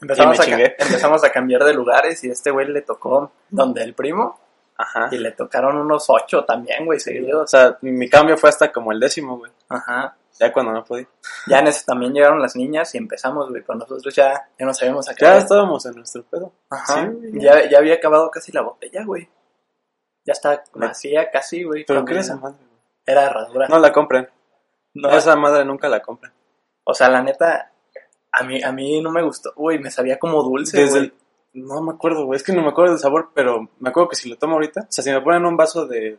Empezamos, 0.00 0.36
Y 0.36 0.38
me 0.38 0.44
a, 0.44 0.46
chingué. 0.46 0.76
empezamos 0.78 1.24
a 1.24 1.30
cambiar 1.30 1.64
de 1.64 1.74
lugares 1.74 2.22
y 2.22 2.28
a 2.28 2.32
este 2.32 2.52
güey 2.52 2.68
le 2.68 2.82
tocó 2.82 3.32
donde 3.50 3.82
el 3.82 3.94
primo. 3.94 4.38
Ajá. 4.78 5.08
Y 5.10 5.18
le 5.18 5.32
tocaron 5.32 5.76
unos 5.76 6.06
ocho 6.08 6.44
también, 6.44 6.84
güey, 6.84 6.96
O 6.98 7.00
seguidos. 7.00 7.50
sea, 7.50 7.78
mi 7.80 8.08
cambio 8.08 8.36
fue 8.36 8.50
hasta 8.50 8.70
como 8.70 8.92
el 8.92 9.00
décimo, 9.00 9.38
güey. 9.38 9.50
Ajá. 9.68 10.16
Ya 10.38 10.52
cuando 10.52 10.72
no 10.72 10.84
podía. 10.84 11.08
Ya 11.46 11.60
en 11.60 11.68
eso 11.68 11.82
también 11.86 12.12
llegaron 12.12 12.42
las 12.42 12.56
niñas 12.56 12.94
y 12.94 12.98
empezamos, 12.98 13.48
güey. 13.48 13.62
Con 13.62 13.78
nosotros 13.78 14.14
ya, 14.14 14.48
ya 14.58 14.66
nos 14.66 14.80
habíamos 14.82 15.06
Ya 15.06 15.12
acabado. 15.12 15.38
estábamos 15.38 15.86
en 15.86 15.94
nuestro 15.94 16.22
pedo. 16.24 16.52
Ajá. 16.68 16.94
Sí, 16.94 17.06
güey. 17.30 17.40
ya, 17.42 17.68
ya 17.70 17.78
había 17.78 17.94
acabado 17.94 18.30
casi 18.30 18.52
la 18.52 18.60
botella, 18.60 19.02
güey. 19.04 19.28
Ya 20.26 20.32
está 20.34 20.62
vacía 20.74 21.30
casi, 21.30 21.62
güey. 21.64 21.84
¿Pero 21.86 22.04
qué 22.04 22.12
era 22.12 22.20
esa 22.20 22.34
ya- 22.34 22.40
madre? 22.40 22.58
güey? 22.58 22.80
Era 23.06 23.24
herradura. 23.26 23.68
No 23.68 23.78
la 23.78 23.92
compren. 23.92 24.28
No, 24.92 25.10
Esa 25.10 25.36
madre 25.36 25.64
nunca 25.64 25.88
la 25.88 26.00
compren. 26.02 26.32
O 26.84 26.92
sea, 26.92 27.08
la 27.08 27.22
neta, 27.22 27.70
a 28.32 28.42
mí, 28.44 28.62
a 28.62 28.72
mí 28.72 29.00
no 29.00 29.10
me 29.10 29.22
gustó. 29.22 29.52
Uy, 29.56 29.78
me 29.78 29.90
sabía 29.90 30.18
como 30.18 30.42
dulce, 30.42 30.78
Desde 30.80 30.98
güey. 30.98 31.12
No 31.56 31.80
me 31.82 31.92
acuerdo, 31.92 32.24
güey. 32.26 32.36
Es 32.36 32.42
que 32.42 32.52
no 32.52 32.62
me 32.62 32.68
acuerdo 32.68 32.92
del 32.92 33.00
sabor, 33.00 33.30
pero 33.34 33.68
me 33.80 33.88
acuerdo 33.90 34.08
que 34.10 34.16
si 34.16 34.28
lo 34.28 34.36
tomo 34.36 34.54
ahorita, 34.54 34.82
o 34.82 34.86
sea, 34.92 35.02
si 35.02 35.10
me 35.10 35.20
ponen 35.22 35.44
un 35.46 35.56
vaso 35.56 35.86
de 35.86 36.18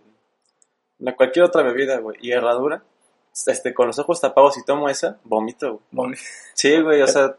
de 0.99 1.15
cualquier 1.15 1.45
otra 1.45 1.61
bebida, 1.61 1.99
güey, 1.99 2.17
y 2.21 2.31
herradura, 2.31 2.83
este, 3.45 3.71
con 3.73 3.85
los 3.87 3.99
ojos 3.99 4.19
tapados 4.19 4.57
y 4.57 4.65
tomo 4.65 4.89
esa, 4.89 5.19
vomito, 5.23 5.81
güey. 5.91 6.15
Sí, 6.55 6.81
güey, 6.81 7.01
o 7.03 7.07
sea, 7.07 7.35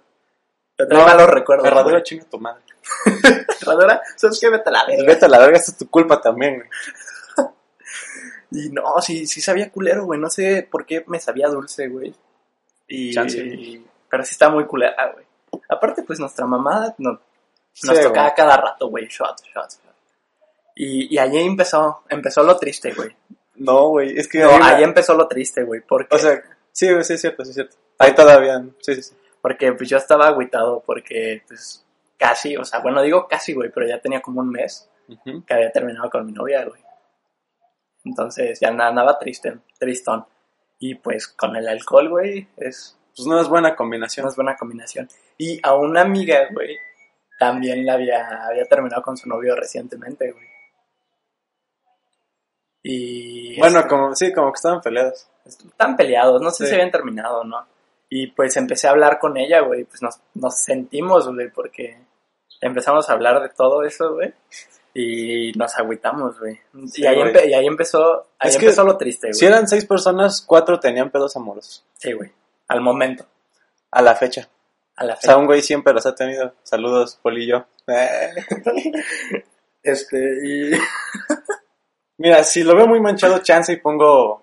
Te 0.77 0.87
trae 0.87 1.01
No, 1.01 1.05
malos 1.07 1.29
recuerdos. 1.29 1.67
herradura 1.67 1.95
güey. 1.97 2.03
chinga 2.05 2.25
tu 2.27 2.39
madre. 2.39 2.63
Herradura, 3.61 4.01
¿sabes 4.17 4.39
qué? 4.41 4.49
Vete 4.49 4.69
a 4.69 4.73
la 4.73 4.87
verga. 4.87 5.05
Vete 5.07 5.25
a 5.25 5.29
la 5.29 5.39
verga, 5.41 5.57
es 5.59 5.77
tu 5.77 5.91
culpa 5.91 6.21
también, 6.21 6.55
güey. 6.57 6.69
Y 8.51 8.71
no, 8.71 8.83
sí, 9.03 9.27
sí 9.27 9.41
sabía 9.43 9.71
culero, 9.71 10.05
güey. 10.07 10.19
No 10.21 10.31
sé 10.31 10.67
por 10.71 10.87
qué 10.87 11.05
me 11.07 11.21
sabía 11.21 11.49
dulce, 11.49 11.89
güey. 11.89 12.15
Y, 12.87 13.13
Chance. 13.13 13.39
y- 13.41 13.85
pero 14.09 14.25
sí 14.25 14.31
está 14.33 14.49
muy 14.49 14.65
culera, 14.67 15.13
güey. 15.13 15.27
Aparte, 15.69 16.03
pues 16.03 16.19
nuestra 16.19 16.47
mamá 16.47 16.95
no- 16.99 17.21
Sí, 17.81 17.87
nos 17.87 18.01
tocaba 18.01 18.27
güey. 18.29 18.37
cada 18.37 18.57
rato, 18.57 18.89
güey, 18.89 19.07
shot, 19.07 19.41
shot, 19.43 19.71
shot. 19.71 19.83
Y, 20.75 21.15
y 21.15 21.19
allí 21.19 21.39
empezó, 21.39 22.03
empezó 22.09 22.43
lo 22.43 22.57
triste, 22.57 22.93
güey. 22.95 23.15
No, 23.57 23.89
güey, 23.89 24.17
es 24.17 24.29
que... 24.29 24.39
No, 24.41 24.51
ahí 24.63 24.83
empezó 24.85 25.15
lo 25.15 25.27
triste, 25.27 25.65
güey, 25.65 25.81
porque, 25.81 26.15
O 26.15 26.19
sea, 26.19 26.41
sí, 26.73 26.87
sí 27.03 27.13
es 27.15 27.21
cierto, 27.21 27.45
sí 27.45 27.51
es 27.51 27.55
cierto. 27.55 27.77
Ahí 27.99 28.15
todavía, 28.15 28.63
sí, 28.81 28.95
sí, 28.95 29.03
sí. 29.03 29.17
porque 29.41 29.73
pues 29.73 29.89
yo 29.89 29.97
estaba 29.97 30.29
agüitado 30.29 30.81
porque, 30.87 31.43
pues, 31.49 31.85
casi, 32.17 32.57
o 32.57 32.65
sea, 32.65 32.79
bueno, 32.81 33.03
digo 33.03 33.27
casi, 33.29 33.55
güey, 33.55 33.71
pero 33.75 33.87
ya 33.89 34.01
tenía 34.01 34.21
como 34.21 34.41
un 34.41 34.51
mes 34.51 34.89
Ujú. 35.09 35.45
que 35.45 35.55
había 35.55 35.73
terminado 35.73 36.09
con 36.11 36.25
mi 36.27 36.33
novia, 36.33 36.65
güey. 36.65 36.81
Entonces 38.05 38.59
ya 38.61 38.69
andaba 38.69 39.19
triste, 39.19 39.59
tristón. 39.79 40.25
Y 40.79 40.95
pues 40.95 41.27
con 41.27 41.57
el 41.57 41.67
alcohol, 41.69 42.09
güey, 42.09 42.47
es 42.57 42.97
Pues 43.17 43.27
no 43.27 43.41
es 43.41 43.49
buena 43.49 43.75
combinación. 43.75 44.27
una 44.27 44.35
buena 44.37 44.57
combinación. 44.57 45.09
Y 45.37 45.59
a 45.63 45.75
una 45.75 46.03
amiga, 46.03 46.49
güey, 46.53 46.77
también 47.39 47.87
la 47.87 47.95
había, 47.95 48.47
había 48.47 48.65
terminado 48.67 49.03
con 49.03 49.17
su 49.17 49.29
novio 49.29 49.55
recientemente, 49.57 50.33
güey. 50.33 50.47
Y 52.83 53.59
Bueno, 53.59 53.79
este, 53.81 53.89
como, 53.91 54.15
sí, 54.15 54.33
como 54.33 54.53
que 54.53 54.57
estaban 54.57 54.81
peleados. 54.81 55.29
están 55.45 55.97
peleados, 55.97 56.41
no 56.43 56.51
sé 56.51 56.65
Sí. 56.65 56.69
si 56.71 56.75
habían 56.75 56.91
terminado 56.91 57.45
no. 57.45 57.67
Y 58.11 58.29
pues 58.29 58.57
empecé 58.57 58.87
a 58.89 58.93
hablar 58.93 59.19
con 59.19 59.37
ella, 59.37 59.61
güey, 59.61 59.85
pues 59.85 60.03
nos, 60.03 60.21
nos 60.35 60.59
sentimos, 60.63 61.29
güey, 61.33 61.51
porque 61.51 61.99
empezamos 62.61 63.09
a 63.09 63.13
hablar 63.13 63.43
de 63.43 63.51
todo 63.51 63.83
eso, 63.83 64.15
güey. 64.15 64.33
Y 64.95 65.53
nos 65.53 65.77
agüitamos, 65.77 66.39
güey. 66.41 66.59
Sí, 66.91 67.03
y, 67.03 67.07
ahí 67.07 67.17
güey. 67.17 67.33
empe- 67.33 67.49
y 67.49 67.55
ahí 67.55 67.67
empezó, 67.67 68.27
ahí 68.39 68.51
Es 68.51 68.57
que 68.57 68.73
lo 68.83 68.97
triste, 68.97 69.29
güey. 69.29 69.35
Si 69.35 69.45
eran 69.47 69.69
seis 69.69 69.85
personas, 69.85 70.41
cuatro 70.43 70.81
tenían 70.81 71.11
pedos 71.11 71.37
amorosos. 71.37 71.85
Sí, 71.95 72.13
güey. 72.13 72.33
Al 72.69 72.81
momento, 72.81 73.27
A 73.91 74.03
la 74.03 74.15
fecha. 74.15 74.49
A 74.99 75.05
la 75.05 75.13
O 75.15 75.17
fecha. 75.17 75.29
sea, 75.29 75.37
un 75.39 75.47
güey 75.47 75.63
siempre 75.63 75.93
los 75.93 76.05
ha 76.07 76.15
tenido. 76.15 76.55
Saludos, 76.63 77.19
Polillo. 77.23 77.67
Eh. 77.87 78.31
Este, 79.83 80.19
y... 80.45 80.73
Mira, 82.19 82.43
si 82.45 82.63
lo 82.65 82.75
veo 82.75 82.87
muy 82.87 83.01
manchado, 83.01 83.39
chance 83.39 83.73
y 83.73 83.77
pongo 83.77 84.43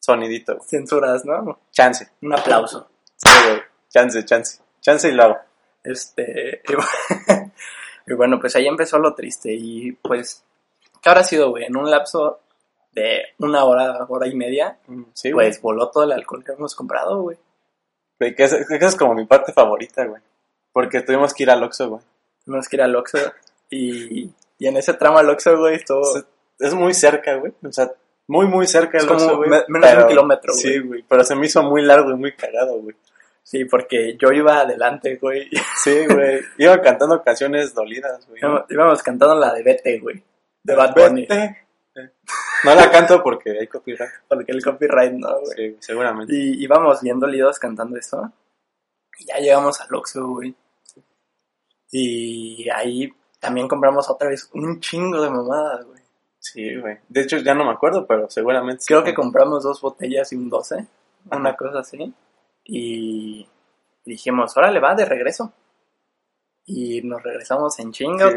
sonidito. 0.00 0.54
güey. 0.56 0.68
Censuras, 0.68 1.24
¿no? 1.24 1.58
Chance. 1.72 2.08
Un 2.22 2.32
aplauso. 2.34 2.88
Sí, 3.16 3.30
güey. 3.48 3.60
Chance, 3.90 4.24
chance. 4.24 4.62
Chance 4.80 5.08
y 5.08 5.12
lo 5.12 5.22
hago. 5.24 5.36
Este, 5.82 6.62
y 6.68 6.72
bu- 6.72 7.52
y 8.06 8.14
bueno, 8.14 8.38
pues 8.40 8.54
ahí 8.56 8.66
empezó 8.66 8.98
lo 8.98 9.14
triste 9.14 9.52
y 9.52 9.92
pues, 9.92 10.44
¿qué 11.02 11.10
habrá 11.10 11.24
sido, 11.24 11.50
güey? 11.50 11.64
En 11.64 11.76
un 11.76 11.90
lapso 11.90 12.40
de 12.92 13.22
una 13.38 13.64
hora, 13.64 14.06
hora 14.08 14.26
y 14.28 14.34
media, 14.34 14.78
Mm, 14.86 15.02
Sí, 15.12 15.32
güey. 15.32 15.48
pues 15.48 15.60
voló 15.60 15.90
todo 15.90 16.04
el 16.04 16.12
alcohol 16.12 16.44
que 16.44 16.52
hemos 16.52 16.74
comprado, 16.74 17.22
güey. 17.22 17.36
Güey, 18.18 18.34
Que, 18.34 18.44
es- 18.44 18.66
que 18.68 18.76
esa 18.76 18.86
es 18.86 18.96
como 18.96 19.14
mi 19.14 19.26
parte 19.26 19.52
favorita, 19.52 20.04
güey. 20.04 20.22
Porque 20.72 21.00
tuvimos 21.02 21.32
que 21.34 21.42
ir 21.44 21.50
al 21.50 21.62
Oxxo, 21.62 21.88
güey. 21.90 22.02
Tuvimos 22.44 22.68
que 22.68 22.76
ir 22.76 22.82
al 22.82 22.94
Oxxo 22.96 23.18
y, 23.70 24.30
y 24.58 24.66
en 24.66 24.76
ese 24.76 24.94
tramo 24.94 25.18
al 25.18 25.30
Oxxo, 25.30 25.56
güey, 25.58 25.76
estuvo... 25.76 26.16
Es- 26.16 26.24
Es 26.60 26.74
muy 26.74 26.94
cerca, 26.94 27.34
güey. 27.36 27.52
O 27.66 27.72
sea, 27.72 27.90
muy, 28.28 28.46
muy 28.46 28.66
cerca 28.66 28.96
Es 28.98 29.02
el 29.04 29.08
como 29.08 29.20
Oxxo, 29.20 29.36
güey. 29.38 29.50
me- 29.50 29.64
menos 29.68 29.90
de 29.90 30.02
un 30.02 30.08
kilómetro, 30.08 30.52
güey. 30.52 30.62
Sí, 30.62 30.78
güey. 30.80 31.04
Pero 31.08 31.24
se 31.24 31.34
me 31.34 31.46
hizo 31.46 31.62
muy 31.62 31.82
largo 31.82 32.10
y 32.10 32.14
muy 32.14 32.32
cagado, 32.34 32.74
güey. 32.80 32.94
Sí, 33.42 33.64
porque 33.66 34.16
yo 34.16 34.30
iba 34.32 34.60
adelante, 34.60 35.16
güey. 35.16 35.50
Sí, 35.82 36.06
güey. 36.06 36.40
Iba 36.58 36.80
cantando 36.80 37.22
canciones 37.22 37.74
dolidas, 37.74 38.26
güey. 38.28 38.40
Íbamos, 38.40 38.62
íbamos 38.70 39.02
cantando 39.02 39.34
la 39.34 39.52
de 39.52 39.62
Vete, 39.62 39.98
güey. 39.98 40.22
De 40.62 40.74
Bad 40.74 40.94
Bunny. 40.94 41.26
Vete. 41.26 41.64
No 42.64 42.74
la 42.74 42.90
canto 42.90 43.22
porque 43.22 43.50
hay 43.60 43.66
copyright. 43.66 44.10
Porque 44.28 44.52
el 44.52 44.62
copyright 44.62 45.12
no, 45.12 45.40
güey. 45.40 45.72
Sí, 45.72 45.76
seguramente. 45.80 46.34
Y 46.34 46.62
íbamos 46.62 47.02
bien 47.02 47.20
dolidos 47.20 47.58
cantando 47.58 47.96
eso. 47.98 48.32
Y 49.18 49.26
ya 49.26 49.38
llegamos 49.38 49.80
al 49.80 49.94
Oxxo, 49.94 50.26
güey. 50.26 50.54
Y 51.90 52.68
ahí 52.70 53.12
también 53.38 53.68
compramos 53.68 54.08
otra 54.10 54.28
vez 54.28 54.50
un 54.54 54.80
chingo 54.80 55.20
de 55.20 55.30
mamadas, 55.30 55.84
güey. 55.84 56.02
Sí, 56.38 56.76
güey. 56.76 56.98
De 57.08 57.22
hecho, 57.22 57.38
ya 57.38 57.54
no 57.54 57.64
me 57.64 57.72
acuerdo, 57.72 58.06
pero 58.06 58.28
seguramente. 58.28 58.82
sí. 58.82 58.88
Creo 58.88 59.04
que 59.04 59.14
compramos 59.14 59.62
dos 59.62 59.80
botellas 59.80 60.32
y 60.32 60.36
un 60.36 60.48
12, 60.48 60.86
una 61.30 61.56
cosa 61.56 61.80
así. 61.80 62.12
Y 62.64 63.46
dijimos, 64.04 64.56
órale, 64.56 64.80
va, 64.80 64.94
de 64.94 65.04
regreso. 65.04 65.52
Y 66.66 67.02
nos 67.02 67.22
regresamos 67.22 67.78
en 67.78 67.92
chinga. 67.92 68.30
Sí. 68.30 68.36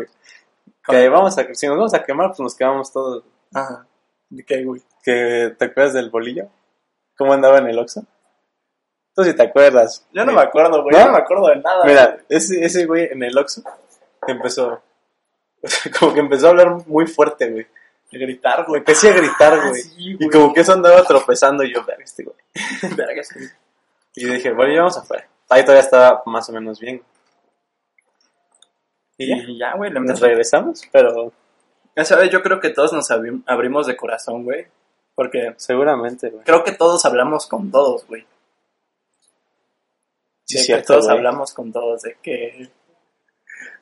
Que 0.87 1.09
vamos 1.09 1.37
a, 1.37 1.53
si 1.53 1.67
nos 1.67 1.77
vamos 1.77 1.93
a 1.93 2.03
quemar, 2.03 2.27
pues 2.27 2.39
nos 2.39 2.55
quemamos 2.55 2.91
todos. 2.91 3.23
Ajá. 3.53 3.87
¿De 4.29 4.43
qué, 4.43 4.63
güey? 4.63 4.81
Que, 5.03 5.55
¿Te 5.57 5.65
acuerdas 5.65 5.93
del 5.93 6.09
bolillo? 6.09 6.47
¿Cómo 7.17 7.33
andaba 7.33 7.59
en 7.59 7.67
el 7.67 7.79
Oxxo? 7.79 8.03
Tú 9.15 9.23
sí 9.23 9.33
te 9.35 9.43
acuerdas. 9.43 10.05
Yo 10.11 10.23
no 10.25 10.31
Sí. 10.31 10.35
me 10.37 10.43
acuerdo, 10.43 10.83
güey. 10.83 10.93
¿No? 10.93 10.99
Yo 10.99 11.05
no 11.07 11.11
me 11.13 11.17
acuerdo 11.19 11.47
de 11.47 11.55
nada. 11.57 11.85
Mira, 11.85 12.17
ese, 12.29 12.63
ese 12.63 12.85
güey 12.85 13.05
en 13.11 13.23
el 13.23 13.37
Oxxo 13.37 13.63
empezó. 14.27 14.81
Como 15.99 16.13
que 16.13 16.19
empezó 16.19 16.47
a 16.47 16.49
hablar 16.51 16.69
muy 16.87 17.07
fuerte, 17.07 17.49
güey. 17.49 17.67
De 18.11 18.19
gritar, 18.19 18.65
güey. 18.67 18.79
Empecé 18.79 19.09
a 19.09 19.13
gritar, 19.17 19.53
Ah, 19.53 19.69
güey. 19.69 19.81
sí, 19.81 20.15
y 20.19 20.29
como 20.29 20.53
que 20.53 20.61
eso 20.61 20.71
andaba 20.73 21.03
tropezando 21.03 21.63
y 21.63 21.73
yo, 21.73 21.83
verga, 21.83 22.03
este 22.03 22.23
güey. 22.23 22.37
Verga, 22.95 23.21
sí. 23.23 23.39
Y 24.15 24.25
dije, 24.27 24.53
bueno, 24.53 24.71
ya 24.73 24.79
vamos 24.79 24.97
afuera. 24.97 25.27
Ahí 25.49 25.63
todavía 25.63 25.83
estaba 25.83 26.21
más 26.25 26.47
o 26.49 26.53
menos 26.53 26.79
bien. 26.79 27.01
Y 29.17 29.27
ya, 29.27 29.35
Y 29.47 29.57
ya, 29.59 29.75
güey, 29.75 29.91
le 29.91 29.99
nos 29.99 30.19
regresamos, 30.19 30.83
pero 30.91 31.33
Esa 31.97 32.15
vez 32.15 32.29
yo 32.31 32.41
creo 32.41 32.59
que 32.59 32.69
todos 32.69 32.93
nos 32.93 33.09
abri- 33.11 33.43
abrimos 33.47 33.87
de 33.87 33.97
corazón, 33.97 34.43
güey. 34.43 34.67
Porque 35.15 35.53
seguramente, 35.57 36.29
güey. 36.29 36.43
creo 36.43 36.63
que 36.63 36.71
todos 36.73 37.03
hablamos 37.05 37.47
con 37.47 37.71
todos, 37.71 38.05
güey. 38.07 38.25
Sí, 40.45 40.55
de 40.57 40.59
que 40.61 40.65
cierto, 40.65 40.93
todos 40.93 41.05
güey. 41.05 41.17
hablamos 41.17 41.53
con 41.53 41.71
todos, 41.71 42.01
de 42.03 42.17
que 42.21 42.69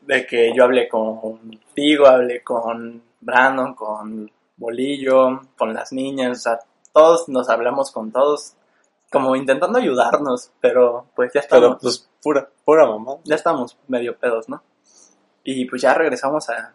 de 0.02 0.26
que 0.26 0.54
yo 0.56 0.64
hablé 0.64 0.88
contigo, 0.88 2.06
hablé 2.08 2.42
con 2.44 3.04
Brandon, 3.22 3.74
con 3.74 4.32
Bolillo, 4.56 5.42
con 5.58 5.74
las 5.74 5.92
niñas, 5.92 6.38
o 6.38 6.42
sea, 6.42 6.60
todos 6.94 7.28
nos 7.28 7.50
hablamos 7.50 7.92
con 7.92 8.12
todos, 8.12 8.54
como 9.12 9.36
intentando 9.36 9.78
ayudarnos, 9.80 10.52
pero 10.62 11.08
pues 11.16 11.32
ya 11.34 11.42
estamos, 11.42 11.64
Pero 11.66 11.78
pues 11.80 12.08
pura, 12.22 12.48
pura 12.64 12.86
mamá. 12.86 13.16
ya 13.26 13.36
estamos 13.36 13.78
medio 13.88 14.16
pedos, 14.18 14.48
¿no? 14.48 14.64
Y 15.44 15.66
pues 15.66 15.82
ya 15.82 15.94
regresamos 15.94 16.50
a, 16.50 16.74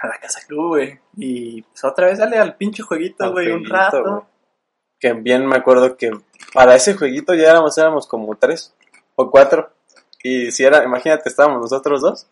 a 0.00 0.08
la 0.08 0.18
casa 0.18 0.40
club, 0.46 0.68
güey, 0.68 1.00
y 1.16 1.62
pues 1.62 1.84
otra 1.84 2.06
vez 2.06 2.18
dale 2.18 2.38
al 2.38 2.56
pinche 2.56 2.82
jueguito, 2.82 3.30
güey, 3.32 3.50
un 3.50 3.64
rato. 3.64 4.26
Que 4.98 5.12
bien 5.12 5.46
me 5.46 5.56
acuerdo 5.56 5.96
que 5.96 6.10
para 6.54 6.74
ese 6.74 6.94
jueguito 6.94 7.34
ya 7.34 7.50
éramos, 7.50 7.76
éramos 7.76 8.06
como 8.06 8.34
tres 8.36 8.74
o 9.14 9.30
cuatro. 9.30 9.70
Y 10.22 10.50
si 10.50 10.64
era, 10.64 10.82
imagínate, 10.84 11.28
estábamos 11.28 11.60
nosotros 11.60 12.00
dos. 12.00 12.26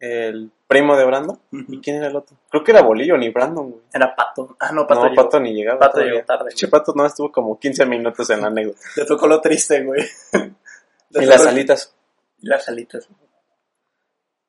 El 0.00 0.50
primo 0.66 0.96
de 0.96 1.04
Brandon. 1.04 1.38
¿Y 1.50 1.80
quién 1.80 1.96
era 1.96 2.06
el 2.06 2.16
otro? 2.16 2.36
Creo 2.50 2.64
que 2.64 2.70
era 2.70 2.82
Bolillo 2.82 3.16
ni 3.16 3.30
Brandon, 3.30 3.70
güey. 3.70 3.82
Era 3.92 4.14
Pato. 4.14 4.56
Ah, 4.60 4.72
no, 4.72 4.86
Pato. 4.86 5.02
no, 5.02 5.10
llegó. 5.10 5.22
Pato 5.24 5.40
ni 5.40 5.52
llegaba. 5.52 5.78
Pato 5.78 5.92
todavía. 5.92 6.14
llegó 6.14 6.26
tarde, 6.26 6.50
güey. 6.54 6.70
Pato 6.70 6.92
no 6.94 7.06
estuvo 7.06 7.32
como 7.32 7.58
15 7.58 7.86
minutos 7.86 8.30
en 8.30 8.40
la 8.40 8.46
anécdota. 8.46 8.80
Le 8.96 9.04
tocó 9.04 9.26
lo 9.26 9.40
triste, 9.40 9.84
güey. 9.84 10.04
Y 11.10 11.26
las 11.26 11.46
alitas. 11.46 11.94
Y 12.38 12.46
las 12.48 12.68
alitas. 12.68 13.08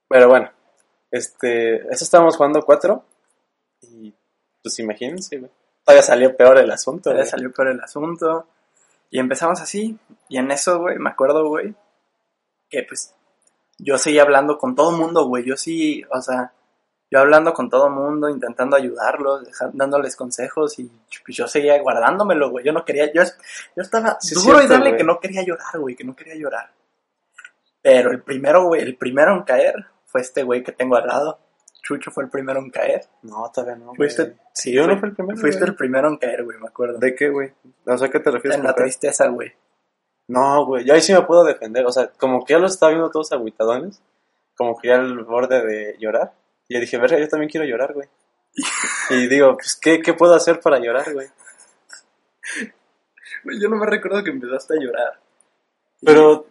Pero 0.08 0.28
bueno, 0.28 0.52
este, 1.12 1.76
eso 1.88 2.04
estábamos 2.04 2.38
jugando 2.38 2.62
cuatro. 2.62 3.04
Y 3.82 4.14
pues 4.62 4.80
imagínense, 4.80 5.38
güey. 5.38 5.52
Todavía 5.84 6.04
salió 6.04 6.36
peor 6.36 6.58
el 6.58 6.72
asunto. 6.72 7.04
Todavía 7.04 7.24
güey. 7.24 7.32
salió 7.32 7.52
por 7.52 7.68
el 7.68 7.80
asunto. 7.80 8.48
Y 9.10 9.20
empezamos 9.20 9.60
así. 9.62 9.98
Y 10.28 10.38
en 10.38 10.52
eso, 10.52 10.80
güey, 10.80 10.98
me 10.98 11.10
acuerdo, 11.10 11.48
güey, 11.48 11.74
que 12.70 12.84
pues 12.84 13.14
yo 13.80 13.98
seguía 13.98 14.22
hablando 14.22 14.58
con 14.58 14.76
todo 14.76 14.92
el 14.92 14.98
mundo, 14.98 15.26
güey. 15.26 15.44
Yo 15.44 15.58
sí, 15.58 16.04
o 16.12 16.22
sea, 16.22 16.54
yo 17.10 17.20
hablando 17.20 17.54
con 17.54 17.70
todo 17.70 17.88
el 17.88 17.94
mundo, 17.94 18.30
intentando 18.30 18.76
ayudarlos, 18.76 19.48
dándoles 19.74 20.16
consejos 20.16 20.78
y 20.78 20.92
pues, 21.26 21.36
yo 21.36 21.48
seguía 21.48 21.82
guardándomelo, 21.82 22.52
güey. 22.52 22.66
Yo 22.66 22.72
no 22.72 22.86
quería, 22.86 23.12
yo, 23.12 23.24
yo 23.24 23.82
estaba 23.82 24.18
Sí, 24.20 24.36
duro 24.36 24.62
y 24.62 24.68
darle 24.68 24.96
que 24.96 25.04
no 25.04 25.20
quería 25.20 25.44
llorar, 25.44 25.80
güey, 25.80 25.96
que 25.96 26.04
no 26.04 26.16
quería 26.16 26.36
llorar. 26.36 26.72
Pero 27.82 28.12
el 28.12 28.22
primero, 28.22 28.66
güey, 28.66 28.82
el 28.82 28.96
primero 28.96 29.34
en 29.34 29.44
caer 29.44 29.86
fue 30.12 30.22
este 30.22 30.44
güey 30.44 30.64
que 30.64 30.72
tengo 30.72 30.96
al 30.96 31.08
lado. 31.08 31.40
Chucho 31.82 32.12
fue 32.12 32.24
el 32.24 32.30
primero 32.30 32.60
en 32.60 32.70
caer. 32.70 33.02
No, 33.24 33.50
todavía 33.54 33.76
no. 33.76 33.94
Fuiste, 33.96 34.38
sí, 34.54 34.74
Yo 34.74 34.86
no 34.86 34.98
fui 35.00 35.10
el 35.10 35.16
primero, 35.16 35.40
Fuiste 35.40 35.60
güey. 35.62 35.70
el 35.70 35.76
primero 35.76 36.08
en 36.10 36.18
caer, 36.18 36.44
güey, 36.44 36.58
me 36.60 36.68
acuerdo. 36.68 37.00
¿De 37.00 37.16
qué, 37.16 37.30
güey? 37.30 37.54
No 37.86 37.98
sé 37.98 38.06
a 38.06 38.10
qué 38.10 38.20
te 38.20 38.32
refieres. 38.32 38.58
En 38.60 38.64
la 38.64 38.74
caer. 38.74 38.86
tristeza, 38.86 39.28
güey. 39.28 39.54
No, 40.28 40.66
güey, 40.66 40.86
yo 40.86 40.94
ahí 40.94 41.02
sí 41.02 41.14
me 41.14 41.22
puedo 41.24 41.44
defender. 41.44 41.86
O 41.86 41.92
sea, 41.92 42.12
como 42.12 42.44
que 42.46 42.54
ya 42.54 42.60
los 42.60 42.74
estaba 42.74 42.92
viendo 42.92 43.10
todos 43.10 43.32
agüitadones. 43.32 44.02
Como 44.56 44.78
que 44.78 44.90
ya 44.90 44.96
al 44.96 45.24
borde 45.24 45.66
de 45.66 45.96
llorar. 46.00 46.34
Y 46.68 46.76
yo 46.76 46.82
dije, 46.82 46.98
verga, 46.98 47.18
yo 47.18 47.28
también 47.28 47.50
quiero 47.50 47.66
llorar, 47.66 47.94
güey. 47.94 48.08
y 49.10 49.28
digo, 49.28 49.56
pues, 49.56 49.76
¿qué, 49.76 50.02
¿qué 50.02 50.14
puedo 50.14 50.36
hacer 50.36 50.60
para 50.60 50.80
llorar, 50.80 51.12
güey? 51.14 51.28
Güey, 53.44 53.60
Yo 53.60 53.70
no 53.70 53.78
me 53.78 53.86
recuerdo 53.86 54.24
que 54.24 54.32
empezaste 54.32 54.76
a 54.76 54.82
llorar. 54.82 55.20
Pero 56.04 56.46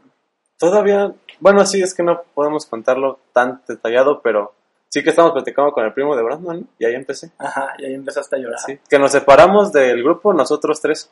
todavía, 0.58 1.12
bueno, 1.40 1.64
sí, 1.66 1.82
es 1.82 1.94
que 1.94 2.02
no 2.02 2.22
podemos 2.34 2.66
contarlo 2.66 3.18
tan 3.32 3.62
detallado, 3.66 4.20
pero 4.22 4.52
sí 4.88 5.02
que 5.02 5.10
estamos 5.10 5.32
platicando 5.32 5.72
con 5.72 5.84
el 5.84 5.92
primo 5.92 6.16
de 6.16 6.22
Brandon, 6.22 6.60
¿no? 6.60 6.66
Y 6.78 6.84
ahí 6.84 6.94
empecé. 6.94 7.30
Ajá, 7.38 7.74
y 7.78 7.86
ahí 7.86 7.94
empezaste 7.94 8.36
a 8.36 8.38
llorar. 8.38 8.58
Sí. 8.60 8.78
Que 8.88 8.98
nos 8.98 9.12
separamos 9.12 9.72
del 9.72 10.02
grupo 10.02 10.32
nosotros 10.32 10.80
tres. 10.80 11.10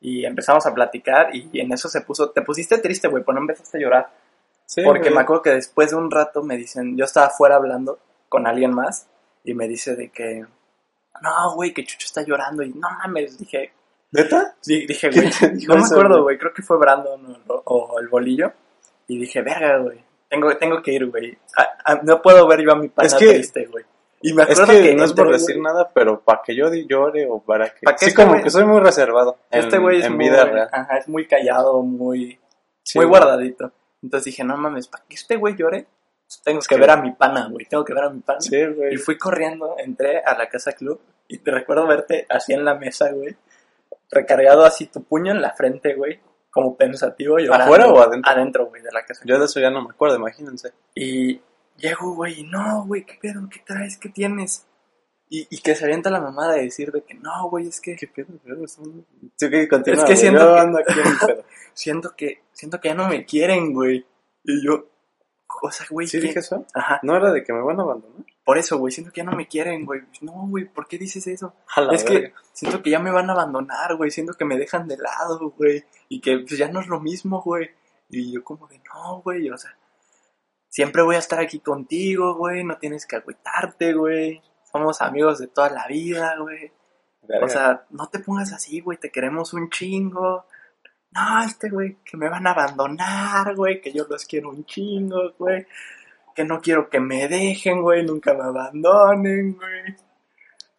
Y 0.00 0.26
empezamos 0.26 0.66
a 0.66 0.74
platicar 0.74 1.34
y 1.34 1.58
en 1.60 1.72
eso 1.72 1.88
se 1.88 2.02
puso... 2.02 2.28
Te 2.30 2.42
pusiste 2.42 2.76
triste, 2.78 3.08
güey, 3.08 3.22
pero 3.24 3.36
no 3.36 3.40
empezaste 3.40 3.78
a 3.78 3.80
llorar. 3.80 4.10
Sí, 4.66 4.82
Porque 4.84 5.00
güey. 5.08 5.14
me 5.14 5.20
acuerdo 5.22 5.40
que 5.42 5.50
después 5.50 5.90
de 5.90 5.96
un 5.96 6.10
rato 6.10 6.42
me 6.42 6.56
dicen, 6.58 6.94
yo 6.96 7.06
estaba 7.06 7.26
afuera 7.28 7.56
hablando 7.56 7.98
con 8.28 8.46
alguien 8.46 8.72
más 8.74 9.06
y 9.44 9.54
me 9.54 9.66
dice 9.66 9.94
de 9.96 10.10
que, 10.10 10.44
no, 11.22 11.54
güey, 11.54 11.72
que 11.72 11.84
Chucho 11.84 12.04
está 12.06 12.22
llorando 12.22 12.62
y 12.62 12.70
no 12.74 12.88
mames, 12.90 13.38
dije, 13.38 13.72
¿Neta? 14.10 14.56
di- 14.66 14.86
dije, 14.86 15.08
¿Quién 15.10 15.30
güey, 15.30 15.66
no 15.68 15.76
me 15.76 15.82
acuerdo, 15.84 16.08
güey? 16.14 16.22
güey, 16.22 16.38
creo 16.38 16.52
que 16.52 16.62
fue 16.62 16.76
Brandon 16.76 17.42
o, 17.48 17.62
o 17.64 17.98
el 18.00 18.08
bolillo 18.08 18.52
y 19.08 19.18
dije, 19.18 19.42
verga, 19.42 19.78
güey, 19.78 19.98
tengo, 20.28 20.56
tengo 20.56 20.82
que 20.82 20.92
ir, 20.92 21.06
güey, 21.06 21.36
no 22.02 22.20
puedo 22.22 22.46
ver 22.46 22.60
yo 22.62 22.72
a 22.72 22.76
mi 22.76 22.88
pana 22.88 23.06
Es 23.06 23.14
que- 23.14 23.28
triste, 23.28 23.66
güey. 23.66 23.84
Y 24.26 24.32
me 24.32 24.42
Es 24.44 24.58
acuerdo 24.58 24.72
que, 24.82 24.94
no 24.94 25.04
es 25.04 25.12
por 25.12 25.26
entré, 25.26 25.32
decir 25.38 25.56
güey, 25.56 25.64
nada, 25.72 25.90
pero 25.92 26.18
para 26.20 26.40
que 26.42 26.56
yo 26.56 26.72
llore 26.72 27.26
o 27.28 27.40
para 27.42 27.68
que... 27.74 27.80
Pa' 27.84 27.92
que 27.92 27.98
sí, 27.98 28.04
este 28.06 28.24
como 28.24 28.42
que 28.42 28.48
soy 28.48 28.64
muy 28.64 28.80
reservado 28.80 29.36
Este 29.50 29.76
güey 29.76 29.98
es 29.98 30.06
en 30.06 30.16
muy, 30.16 30.24
vida 30.30 30.44
real. 30.46 30.68
ajá, 30.72 30.96
es 30.96 31.08
muy 31.08 31.26
callado, 31.26 31.82
muy, 31.82 32.40
Sí, 32.82 32.98
muy 32.98 33.06
guardadito. 33.06 33.70
Entonces 34.02 34.24
dije, 34.24 34.42
no 34.42 34.56
mames, 34.56 34.88
para 34.88 35.04
que 35.06 35.14
este 35.16 35.36
güey 35.36 35.54
llore, 35.56 35.86
pues 36.26 36.40
tengo 36.42 36.60
que 36.60 36.74
que- 36.74 36.80
ver 36.80 36.90
a 36.90 36.96
mi 36.96 37.12
pana, 37.12 37.48
güey, 37.50 37.66
tengo 37.66 37.84
que 37.84 37.92
ver 37.92 38.04
a 38.04 38.08
mi 38.08 38.20
pana. 38.20 38.40
Sí, 38.40 38.64
güey. 38.64 38.94
Y 38.94 38.96
fui 38.96 39.18
corriendo, 39.18 39.74
entré 39.78 40.20
a 40.24 40.34
la 40.38 40.48
casa 40.48 40.72
club 40.72 40.98
y 41.28 41.36
te 41.38 41.50
recuerdo 41.50 41.86
verte 41.86 42.24
así 42.30 42.54
en 42.54 42.64
la 42.64 42.76
mesa, 42.76 43.10
güey, 43.12 43.36
recargado 44.10 44.64
así 44.64 44.86
tu 44.86 45.02
puño 45.02 45.32
en 45.32 45.42
la 45.42 45.50
frente, 45.52 45.92
güey, 45.94 46.18
como 46.54 46.76
pensativo. 46.76 47.36
llorando. 47.38 47.64
¿Afuera 47.64 47.88
o 47.88 47.98
adentro? 48.00 48.30
Adentro, 48.32 48.66
güey, 48.66 48.80
de 48.82 48.92
la 48.92 49.04
casa. 49.04 49.22
Yo 49.26 49.38
de 49.38 49.44
eso 49.44 49.60
ya 49.60 49.70
no 49.70 49.82
me 49.82 49.90
acuerdo, 49.90 50.16
imagínense. 50.16 50.72
Y 50.94 51.40
llego, 51.76 52.14
güey, 52.14 52.40
y 52.40 52.44
no, 52.44 52.84
güey, 52.86 53.04
¿qué 53.04 53.18
pedo? 53.20 53.46
¿Qué 53.50 53.60
traes? 53.66 53.98
¿Qué 53.98 54.08
tienes? 54.08 54.66
Y, 55.28 55.46
y 55.50 55.58
que 55.62 55.74
se 55.74 55.84
avienta 55.84 56.10
la 56.10 56.20
mamada 56.20 56.54
de 56.54 56.62
decir 56.62 56.92
de 56.92 57.02
que 57.02 57.14
no, 57.14 57.48
güey, 57.50 57.66
es 57.66 57.80
que 57.80 57.96
¿Qué 57.96 58.06
pedo? 58.06 58.28
güey? 58.44 58.64
Es 58.64 58.78
un- 58.78 59.04
Sí, 59.36 59.50
que 59.50 59.68
continúa, 59.68 60.04
Es 60.04 60.08
que 60.08 60.16
siento 60.16 60.40
Yo 60.56 60.72
que- 60.76 60.92
aquí 60.92 61.00
en 61.00 61.36
siento 61.74 62.14
que, 62.16 62.42
siento 62.52 62.80
que 62.80 62.88
ya 62.88 62.94
no 62.94 63.08
me 63.08 63.24
quieren, 63.24 63.72
güey. 63.72 64.06
Y 64.44 64.64
yo, 64.64 64.86
o 65.62 65.70
sea, 65.72 65.86
güey, 65.90 66.06
¿Sí 66.06 66.20
dije 66.20 66.38
eso? 66.38 66.64
Ajá, 66.74 67.00
¿No 67.02 67.16
era 67.16 67.32
de 67.32 67.42
que 67.42 67.52
me 67.52 67.62
van 67.62 67.80
a 67.80 67.82
abandonar? 67.82 68.24
Por 68.44 68.58
eso, 68.58 68.76
güey, 68.78 68.92
siento 68.92 69.10
que 69.10 69.22
ya 69.22 69.24
no 69.24 69.36
me 69.36 69.48
quieren, 69.48 69.86
güey. 69.86 70.02
No, 70.20 70.46
güey, 70.48 70.66
¿por 70.66 70.86
qué 70.86 70.98
dices 70.98 71.26
eso? 71.26 71.54
Es 71.92 72.04
verga. 72.04 72.20
que 72.20 72.34
siento 72.52 72.82
que 72.82 72.90
ya 72.90 72.98
me 72.98 73.10
van 73.10 73.30
a 73.30 73.32
abandonar, 73.32 73.96
güey. 73.96 74.10
Siento 74.10 74.34
que 74.34 74.44
me 74.44 74.58
dejan 74.58 74.86
de 74.86 74.98
lado, 74.98 75.54
güey. 75.56 75.84
Y 76.10 76.20
que 76.20 76.40
pues, 76.40 76.58
ya 76.58 76.68
no 76.68 76.80
es 76.80 76.86
lo 76.86 77.00
mismo, 77.00 77.40
güey. 77.40 77.70
Y 78.10 78.32
yo 78.32 78.44
como 78.44 78.68
de, 78.68 78.82
no, 78.92 79.22
güey. 79.22 79.48
O 79.48 79.56
sea, 79.56 79.74
siempre 80.68 81.02
voy 81.02 81.16
a 81.16 81.20
estar 81.20 81.40
aquí 81.40 81.60
contigo, 81.60 82.36
güey. 82.36 82.64
No 82.64 82.76
tienes 82.76 83.06
que 83.06 83.16
agüitarte, 83.16 83.94
güey. 83.94 84.42
Somos 84.70 85.00
amigos 85.00 85.38
de 85.38 85.46
toda 85.46 85.70
la 85.70 85.86
vida, 85.86 86.36
güey. 86.38 86.70
O 87.42 87.48
sea, 87.48 87.86
no 87.88 88.08
te 88.10 88.18
pongas 88.18 88.52
así, 88.52 88.80
güey. 88.80 88.98
Te 88.98 89.10
queremos 89.10 89.54
un 89.54 89.70
chingo. 89.70 90.44
No, 91.12 91.42
este, 91.42 91.70
güey, 91.70 91.96
que 92.04 92.18
me 92.18 92.28
van 92.28 92.46
a 92.46 92.50
abandonar, 92.50 93.54
güey. 93.54 93.80
Que 93.80 93.90
yo 93.90 94.04
los 94.06 94.26
quiero 94.26 94.50
un 94.50 94.66
chingo, 94.66 95.32
güey. 95.38 95.66
Que 96.34 96.44
no 96.44 96.60
quiero 96.60 96.88
que 96.90 97.00
me 97.00 97.28
dejen, 97.28 97.82
güey. 97.82 98.04
Nunca 98.04 98.34
me 98.34 98.42
abandonen, 98.44 99.54
güey. 99.56 99.96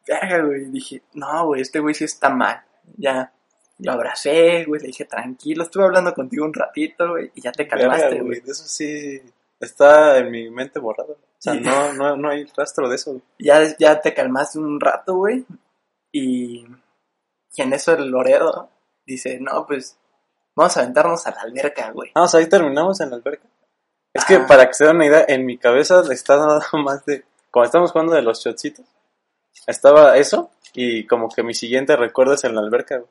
Verga, 0.08 0.44
güey. 0.46 0.66
Dije, 0.66 1.02
no, 1.14 1.46
güey, 1.48 1.62
este 1.62 1.80
güey 1.80 1.94
sí 1.96 2.04
está 2.04 2.30
mal. 2.30 2.62
Ya, 2.98 3.32
lo 3.80 3.92
abracé, 3.94 4.66
güey. 4.66 4.82
Le 4.82 4.88
dije, 4.88 5.06
tranquilo. 5.06 5.64
Estuve 5.64 5.86
hablando 5.86 6.14
contigo 6.14 6.46
un 6.46 6.54
ratito, 6.54 7.10
güey. 7.12 7.32
Y 7.36 7.42
ya 7.42 7.52
te 7.52 7.68
calmaste, 7.68 8.22
güey. 8.22 8.42
eso 8.46 8.64
sí 8.66 9.22
está 9.60 10.18
en 10.18 10.30
mi 10.32 10.50
mente 10.52 10.80
borrado. 10.80 11.14
O 11.14 11.18
sea, 11.40 11.54
Sí. 11.54 11.62
no, 11.62 11.94
no, 11.94 12.16
no 12.18 12.30
hay 12.30 12.46
rastro 12.56 12.90
de 12.90 12.96
eso. 12.96 13.12
güey. 13.12 13.24
Ya, 13.40 13.62
ya 13.80 14.00
te 14.02 14.14
calmaste 14.14 14.60
un 14.60 14.80
rato, 14.80 15.16
güey. 15.16 15.46
Y, 16.12 16.66
y 17.56 17.62
en 17.62 17.74
eso 17.74 17.94
el 17.94 18.10
Loredo 18.10 18.70
dice, 19.06 19.38
no, 19.40 19.66
pues 19.66 19.98
vamos 20.56 20.76
a 20.78 20.82
aventarnos 20.82 21.26
a 21.28 21.32
la 21.32 21.42
alberca, 21.42 21.92
güey. 21.92 22.12
Ah, 22.16 22.24
o 22.24 22.28
sea, 22.28 22.40
ahí 22.40 22.48
terminamos 22.48 23.00
en 23.02 23.10
la 23.10 23.16
alberca. 23.18 23.48
Es 24.16 24.26
que 24.26 24.36
Ah. 24.36 24.46
para 24.48 24.66
que 24.68 24.74
se 24.74 24.86
den 24.86 24.96
una 24.96 25.06
idea, 25.06 25.26
en 25.28 25.46
mi 25.46 25.58
cabeza 25.58 26.02
está 26.12 26.38
nada 26.38 26.62
más 26.74 27.06
de. 27.06 27.24
Como 27.52 27.66
estamos 27.66 27.92
jugando 27.92 28.14
de 28.16 28.22
los 28.22 28.44
shotcitos, 28.44 28.86
estaba 29.68 30.18
eso 30.18 30.52
y 30.74 31.06
como 31.08 31.30
que 31.30 31.44
mi 31.44 31.54
siguiente 31.54 31.96
recuerdo 31.96 32.34
es 32.34 32.44
en 32.44 32.56
la 32.56 32.62
alberca. 32.62 32.98
güey. 32.98 33.10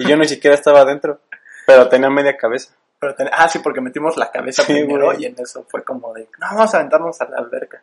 Y 0.00 0.08
yo 0.08 0.16
ni 0.16 0.26
siquiera 0.28 0.54
estaba 0.54 0.80
adentro, 0.80 1.20
pero 1.66 1.88
tenía 1.88 2.10
media 2.10 2.36
cabeza. 2.36 2.74
Pero 2.98 3.14
ten- 3.14 3.28
ah, 3.32 3.48
sí, 3.48 3.58
porque 3.60 3.80
metimos 3.80 4.16
la 4.16 4.30
cabeza 4.30 4.62
Sí, 4.62 4.72
primero 4.72 5.06
güey. 5.06 5.22
y 5.22 5.26
en 5.26 5.34
eso 5.38 5.64
fue 5.68 5.82
como 5.84 6.12
de, 6.14 6.28
no, 6.38 6.46
vamos 6.54 6.72
a 6.74 6.78
aventarnos 6.78 7.20
a 7.20 7.28
la 7.28 7.38
alberca. 7.38 7.82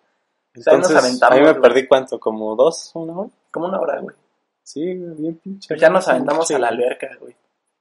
O 0.57 0.61
sea, 0.61 0.73
nos 0.73 0.87
Entonces, 0.89 0.97
aventamos, 0.97 1.31
a 1.31 1.35
mí 1.39 1.45
me 1.45 1.51
güey. 1.51 1.61
perdí 1.61 1.87
cuánto, 1.87 2.19
como 2.19 2.55
dos, 2.55 2.91
una 2.95 3.13
hora. 3.17 3.29
Como 3.51 3.67
una 3.67 3.79
hora, 3.79 3.99
güey. 3.99 4.15
Sí, 4.63 4.81
bien 4.85 5.35
pinche. 5.43 5.67
Pues 5.67 5.79
ya 5.81 5.89
nos 5.89 6.07
aventamos 6.07 6.49
a 6.51 6.59
la 6.59 6.67
alberca, 6.69 7.09
güey. 7.19 7.35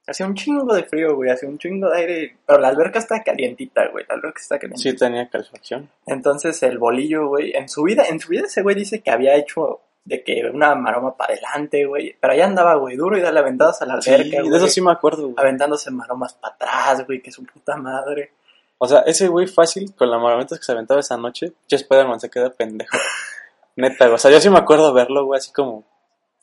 Hacía 0.05 0.25
un 0.25 0.35
chingo 0.35 0.73
de 0.75 0.83
frío, 0.83 1.15
güey, 1.15 1.29
hacía 1.29 1.47
un 1.47 1.57
chingo 1.57 1.89
de 1.89 1.97
aire. 1.97 2.37
Pero 2.45 2.59
la 2.59 2.67
alberca 2.67 2.99
está 2.99 3.23
calientita, 3.23 3.87
güey, 3.89 4.05
la 4.07 4.15
alberca 4.15 4.41
está 4.41 4.59
calientita. 4.59 4.89
Sí, 4.91 4.95
tenía 4.97 5.29
calefacción. 5.29 5.89
Entonces 6.05 6.61
el 6.63 6.77
bolillo, 6.77 7.27
güey, 7.27 7.53
en 7.55 7.69
su 7.69 7.83
vida, 7.83 8.03
en 8.09 8.19
su 8.19 8.29
vida 8.29 8.43
ese 8.45 8.61
güey 8.63 8.75
dice 8.75 9.01
que 9.01 9.11
había 9.11 9.35
hecho 9.35 9.79
de 10.05 10.21
que 10.21 10.43
una 10.53 10.75
maroma 10.75 11.15
para 11.15 11.33
adelante, 11.33 11.85
güey. 11.85 12.15
Pero 12.19 12.33
allá 12.33 12.45
andaba, 12.45 12.75
güey, 12.75 12.97
duro 12.97 13.17
y 13.17 13.21
dale 13.21 13.39
aventadas 13.39 13.81
a 13.81 13.85
la 13.85 14.01
Sí, 14.01 14.09
alberca, 14.13 14.37
de 14.41 14.49
güey. 14.49 14.57
eso 14.57 14.67
sí 14.67 14.81
me 14.81 14.91
acuerdo, 14.91 15.23
güey. 15.23 15.35
Aventándose 15.37 15.89
maromas 15.91 16.33
para 16.33 16.55
atrás, 16.55 17.05
güey, 17.05 17.21
que 17.21 17.31
su 17.31 17.45
puta 17.45 17.77
madre. 17.77 18.31
O 18.79 18.87
sea, 18.87 18.99
ese 19.01 19.29
güey 19.29 19.47
fácil, 19.47 19.95
con 19.95 20.11
la 20.11 20.17
maravilla 20.17 20.57
que 20.57 20.63
se 20.63 20.71
aventaba 20.73 20.99
esa 20.99 21.15
noche, 21.15 21.53
yo 21.69 21.77
Spider-Man 21.77 22.19
se 22.19 22.29
queda 22.29 22.49
pendejo. 22.49 22.97
Neta, 23.77 24.05
güey. 24.05 24.15
O 24.15 24.17
sea, 24.17 24.29
yo 24.31 24.41
sí 24.41 24.49
me 24.49 24.57
acuerdo 24.59 24.91
verlo, 24.91 25.25
güey, 25.25 25.37
así 25.37 25.53
como 25.53 25.85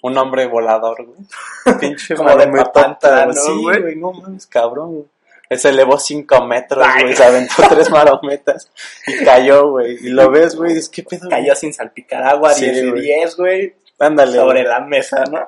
un 0.02 0.16
hombre 0.18 0.46
volador, 0.46 1.04
güey. 1.06 1.18
Pinche 1.80 2.14
Como 2.14 2.30
de 2.30 2.36
marometota, 2.36 2.72
papantla, 2.72 3.24
güey. 3.26 3.34
¿no, 3.36 3.42
Sí, 3.42 3.62
güey? 3.80 3.96
no 3.96 4.12
mames, 4.12 4.46
cabrón, 4.46 4.92
güey. 4.94 5.04
Él 5.48 5.58
se 5.58 5.70
elevó 5.70 5.98
5 5.98 6.46
metros, 6.46 6.86
güey, 7.02 7.16
se 7.16 7.24
aventó 7.24 7.54
tres 7.68 7.90
marometas 7.90 8.70
y 9.06 9.24
cayó, 9.24 9.70
güey. 9.70 9.96
Y 10.00 10.10
lo 10.10 10.30
ves, 10.30 10.54
güey, 10.54 10.70
y 10.70 10.74
dices, 10.74 10.88
¿qué 10.90 11.02
pedo? 11.02 11.26
güey? 11.26 11.30
Cayó 11.30 11.54
sin 11.56 11.74
salpicar 11.74 12.22
agua, 12.22 12.52
Sí, 12.54 12.66
10 12.66 12.76
de 12.76 12.90
güey. 12.90 13.02
10, 13.02 13.36
güey, 13.36 13.74
Ándale, 13.98 14.32
sobre 14.38 14.60
güey. 14.62 14.72
la 14.72 14.80
mesa, 14.80 15.24
¿no? 15.24 15.44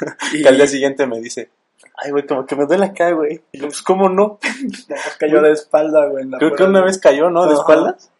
Y 0.32 0.42
Que 0.42 0.48
al 0.48 0.56
día 0.56 0.68
siguiente 0.68 1.04
me 1.08 1.18
dice, 1.20 1.50
ay, 1.96 2.12
güey, 2.12 2.24
como 2.26 2.46
que 2.46 2.54
me 2.54 2.64
duele 2.66 2.86
acá, 2.86 3.10
güey. 3.10 3.42
Y 3.50 3.58
yo, 3.58 3.66
pues, 3.66 3.82
¿cómo 3.82 4.08
no? 4.08 4.38
cayó 5.18 5.42
de 5.42 5.50
espalda, 5.50 6.06
güey. 6.06 6.24
Creo 6.38 6.54
que 6.54 6.62
una 6.62 6.82
vez 6.84 6.98
cayó, 6.98 7.28
¿no? 7.28 7.42
De 7.46 7.54
Ajá. 7.54 7.60
espaldas. 7.62 8.10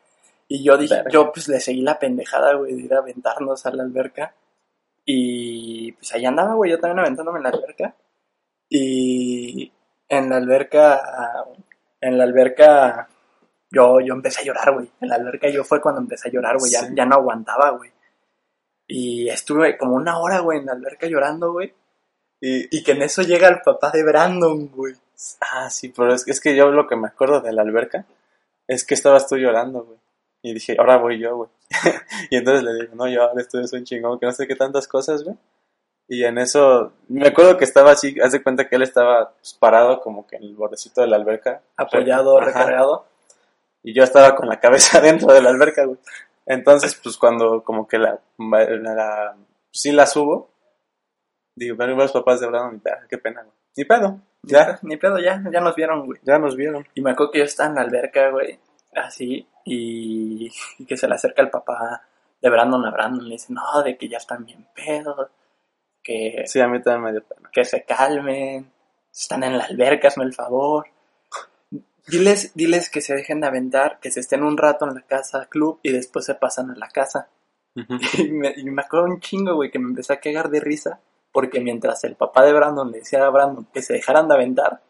Y 0.48 0.64
yo 0.64 0.76
dije, 0.76 0.94
Verga. 0.96 1.10
yo 1.10 1.30
pues 1.32 1.46
le 1.46 1.60
seguí 1.60 1.82
la 1.82 1.98
pendejada, 2.00 2.54
güey, 2.54 2.74
de 2.74 2.82
ir 2.82 2.94
a 2.94 2.98
aventarnos 2.98 3.64
a 3.66 3.70
la 3.70 3.84
alberca. 3.84 4.34
Y 5.10 5.92
pues 5.92 6.12
ahí 6.12 6.26
andaba, 6.26 6.52
güey, 6.52 6.70
yo 6.70 6.78
también 6.78 6.98
aventándome 6.98 7.38
en 7.38 7.44
la 7.44 7.48
alberca. 7.48 7.94
Y 8.68 9.72
en 10.06 10.28
la 10.28 10.36
alberca, 10.36 11.00
en 11.98 12.18
la 12.18 12.24
alberca, 12.24 13.08
yo, 13.70 14.00
yo 14.00 14.12
empecé 14.12 14.42
a 14.42 14.44
llorar, 14.44 14.74
güey. 14.74 14.90
En 15.00 15.08
la 15.08 15.14
alberca 15.14 15.48
yo 15.48 15.64
fue 15.64 15.80
cuando 15.80 16.02
empecé 16.02 16.28
a 16.28 16.32
llorar, 16.32 16.58
güey, 16.58 16.70
ya, 16.70 16.90
ya 16.94 17.06
no 17.06 17.14
aguantaba, 17.14 17.70
güey. 17.70 17.90
Y 18.86 19.30
estuve 19.30 19.78
como 19.78 19.94
una 19.94 20.18
hora, 20.18 20.40
güey, 20.40 20.58
en 20.58 20.66
la 20.66 20.72
alberca 20.72 21.06
llorando, 21.06 21.52
güey. 21.52 21.72
Y, 22.38 22.76
Y 22.76 22.82
que 22.82 22.92
en 22.92 23.00
eso 23.00 23.22
llega 23.22 23.48
el 23.48 23.62
papá 23.62 23.90
de 23.90 24.04
Brandon, 24.04 24.68
güey. 24.68 24.94
Ah, 25.40 25.70
sí, 25.70 25.88
pero 25.88 26.12
es, 26.12 26.28
es 26.28 26.38
que 26.38 26.54
yo 26.54 26.70
lo 26.70 26.86
que 26.86 26.96
me 26.96 27.08
acuerdo 27.08 27.40
de 27.40 27.54
la 27.54 27.62
alberca 27.62 28.04
es 28.66 28.84
que 28.84 28.92
estabas 28.92 29.26
tú 29.26 29.38
llorando, 29.38 29.84
güey. 29.84 29.98
Y 30.42 30.54
dije, 30.54 30.76
ahora 30.78 30.98
voy 30.98 31.18
yo, 31.18 31.36
güey. 31.36 31.50
y 32.30 32.36
entonces 32.36 32.62
le 32.64 32.74
digo, 32.74 32.94
no, 32.94 33.08
yo 33.08 33.22
ahora 33.22 33.40
estoy 33.40 33.64
es 33.64 33.72
un 33.72 33.84
chingón, 33.84 34.18
que 34.18 34.26
no 34.26 34.32
sé 34.32 34.46
qué 34.46 34.54
tantas 34.54 34.86
cosas, 34.86 35.24
güey. 35.24 35.36
Y 36.10 36.24
en 36.24 36.38
eso, 36.38 36.92
me 37.08 37.28
acuerdo 37.28 37.58
que 37.58 37.64
estaba 37.64 37.90
así, 37.90 38.18
haz 38.20 38.32
de 38.32 38.42
cuenta 38.42 38.66
que 38.68 38.76
él 38.76 38.82
estaba 38.82 39.32
pues, 39.32 39.52
parado 39.54 40.00
como 40.00 40.26
que 40.26 40.36
en 40.36 40.44
el 40.44 40.54
bordecito 40.54 41.02
de 41.02 41.06
la 41.08 41.16
alberca. 41.16 41.60
Apoyado, 41.76 42.40
recargado. 42.40 43.06
Y 43.82 43.92
yo 43.94 44.02
estaba 44.04 44.34
con 44.34 44.48
la 44.48 44.58
cabeza 44.58 45.00
dentro 45.02 45.32
de 45.34 45.42
la 45.42 45.50
alberca, 45.50 45.84
güey. 45.84 45.98
Entonces, 46.46 46.98
pues 47.02 47.18
cuando 47.18 47.62
como 47.62 47.86
que 47.86 47.98
la, 47.98 48.18
la, 48.38 48.94
la- 48.94 49.36
sí 49.70 49.92
la 49.92 50.06
subo, 50.06 50.50
digo, 51.54 51.76
ven 51.76 51.94
los 51.94 52.12
papás 52.12 52.40
de 52.40 52.46
Brandon 52.46 52.80
qué 53.08 53.18
pena, 53.18 53.42
güey. 53.42 53.54
Ni 53.76 53.84
pedo, 53.84 54.18
ya, 54.42 54.78
Ni 54.82 54.96
pedo, 54.96 55.18
ya, 55.18 55.42
ya 55.52 55.60
nos 55.60 55.74
vieron, 55.76 56.06
güey. 56.06 56.18
ya 56.22 56.38
nos 56.38 56.56
vieron. 56.56 56.86
Y 56.94 57.02
me 57.02 57.10
acuerdo 57.10 57.32
que 57.32 57.38
yo 57.40 57.44
estaba 57.44 57.68
en 57.68 57.74
la 57.76 57.82
alberca, 57.82 58.30
güey, 58.30 58.58
así, 58.94 59.46
y, 59.64 60.50
y 60.78 60.86
que 60.86 60.96
se 60.96 61.08
le 61.08 61.14
acerca 61.14 61.42
el 61.42 61.50
papá 61.50 62.02
de 62.40 62.50
Brandon 62.50 62.84
a 62.86 62.90
Brandon 62.90 63.26
y 63.26 63.28
le 63.28 63.34
dice, 63.34 63.52
no, 63.52 63.82
de 63.82 63.96
que 63.96 64.08
ya 64.08 64.18
están 64.18 64.44
bien 64.44 64.66
pedos, 64.74 65.28
que, 66.02 66.44
Sí, 66.46 66.60
a 66.60 66.68
mí 66.68 66.80
también 66.80 67.02
me 67.04 67.12
dio 67.12 67.22
pena. 67.22 67.50
que 67.52 67.64
se 67.64 67.84
calmen, 67.84 68.70
están 69.12 69.44
en 69.44 69.58
la 69.58 69.64
alberca, 69.64 70.08
hazme 70.08 70.24
el 70.24 70.34
favor. 70.34 70.86
Diles, 72.06 72.52
diles 72.54 72.88
que 72.88 73.02
se 73.02 73.14
dejen 73.14 73.40
de 73.40 73.48
aventar, 73.48 73.98
que 74.00 74.10
se 74.10 74.20
estén 74.20 74.42
un 74.42 74.56
rato 74.56 74.86
en 74.86 74.94
la 74.94 75.02
casa 75.02 75.46
club 75.46 75.78
y 75.82 75.92
después 75.92 76.24
se 76.24 76.34
pasan 76.34 76.70
a 76.70 76.76
la 76.76 76.88
casa. 76.88 77.28
Y 78.18 78.32
me, 78.32 78.54
y 78.56 78.64
me 78.64 78.82
acuerdo 78.82 79.06
un 79.06 79.20
chingo, 79.20 79.54
güey, 79.54 79.70
que 79.70 79.78
me 79.78 79.90
empecé 79.90 80.12
a 80.12 80.20
cagar 80.20 80.48
de 80.48 80.60
risa, 80.60 81.00
porque 81.32 81.60
mientras 81.60 82.02
el 82.04 82.16
papá 82.16 82.44
de 82.44 82.52
Brandon 82.52 82.90
le 82.90 82.98
decía 82.98 83.26
a 83.26 83.30
Brandon 83.30 83.68
que 83.72 83.82
se 83.82 83.92
dejaran 83.92 84.26
de 84.28 84.34
aventar, 84.34 84.80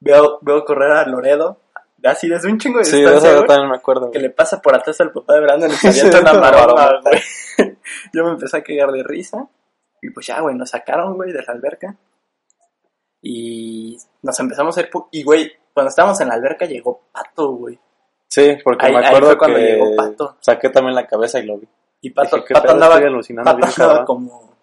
veo, 0.00 0.38
veo 0.42 0.64
correr 0.64 0.92
a 0.92 1.06
Loredo, 1.06 1.60
así 2.04 2.28
desde 2.28 2.48
un 2.50 2.58
chingo 2.58 2.78
de 2.78 2.84
Sí, 2.84 2.96
distancia, 2.96 3.28
eso 3.28 3.32
yo 3.32 3.36
güey, 3.38 3.48
también 3.48 3.70
me 3.70 3.76
acuerdo. 3.76 4.10
que 4.10 4.18
güey. 4.18 4.22
le 4.22 4.30
pasa 4.30 4.60
por 4.62 4.74
atrás 4.74 5.00
al 5.00 5.12
papá 5.12 5.34
de 5.34 5.40
Brandon 5.40 5.70
y 5.70 5.74
se 5.74 5.92
Sí, 5.92 6.00
avienta 6.00 6.20
una 6.32 6.40
maroma, 6.40 7.00
güey. 7.02 7.22
Yo 8.12 8.24
me 8.24 8.30
empecé 8.32 8.56
a 8.58 8.62
cagar 8.62 8.92
de 8.92 9.02
risa, 9.02 9.48
y 10.00 10.10
pues 10.10 10.26
ya, 10.26 10.40
güey, 10.40 10.54
nos 10.54 10.70
sacaron, 10.70 11.14
güey, 11.14 11.32
de 11.32 11.42
la 11.42 11.52
alberca, 11.52 11.96
y 13.20 13.96
nos 14.22 14.38
empezamos 14.40 14.76
a 14.78 14.80
ir, 14.82 14.90
y 15.10 15.22
güey, 15.24 15.50
cuando 15.74 15.88
estábamos 15.88 16.20
en 16.20 16.28
la 16.28 16.34
alberca 16.34 16.66
llegó 16.66 17.08
Pato, 17.12 17.52
güey. 17.52 17.78
Sí, 18.28 18.58
porque 18.62 18.86
Ahí- 18.86 18.92
me 18.92 18.98
ahí 18.98 19.04
acuerdo 19.06 19.26
fue 19.28 19.38
cuando 19.38 19.56
que 19.58 19.64
llegó 19.64 19.96
Pato. 19.96 20.36
saqué 20.40 20.68
también 20.70 20.94
la 20.94 21.06
cabeza 21.06 21.38
y 21.40 21.46
lo 21.46 21.58
vi. 21.58 21.68
Y 22.00 22.10
Pato, 22.10 22.36
Dije, 22.36 22.48
¿qué 22.48 22.54
Pato 22.54 22.72
andaba, 22.72 22.96
alucinando 22.96 23.50
Pato 23.50 23.58
bien 23.66 23.72
andaba 23.80 24.04
como 24.04 24.56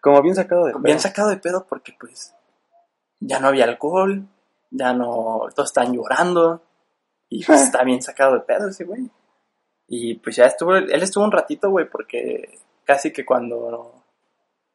Como 0.00 0.22
bien 0.22 0.34
sacado 0.36 0.66
de 0.66 0.72
bien 0.74 0.82
pedo. 0.82 0.98
sacado 1.00 1.28
de 1.30 1.36
pedo 1.38 1.66
porque 1.68 1.94
pues 1.98 2.34
ya 3.18 3.40
no 3.40 3.48
había 3.48 3.64
alcohol, 3.64 4.26
ya 4.70 4.92
no, 4.92 5.48
todos 5.54 5.70
están 5.70 5.92
llorando 5.92 6.62
y 7.28 7.44
pues 7.44 7.62
está 7.62 7.84
bien 7.84 8.02
sacado 8.02 8.34
de 8.34 8.40
pedo 8.40 8.68
ese 8.68 8.84
güey. 8.84 9.10
Y 9.86 10.14
pues 10.14 10.36
ya 10.36 10.46
estuvo, 10.46 10.76
él 10.76 11.02
estuvo 11.02 11.24
un 11.24 11.32
ratito, 11.32 11.70
güey, 11.70 11.88
porque 11.88 12.60
casi 12.84 13.12
que 13.12 13.26
cuando 13.26 14.04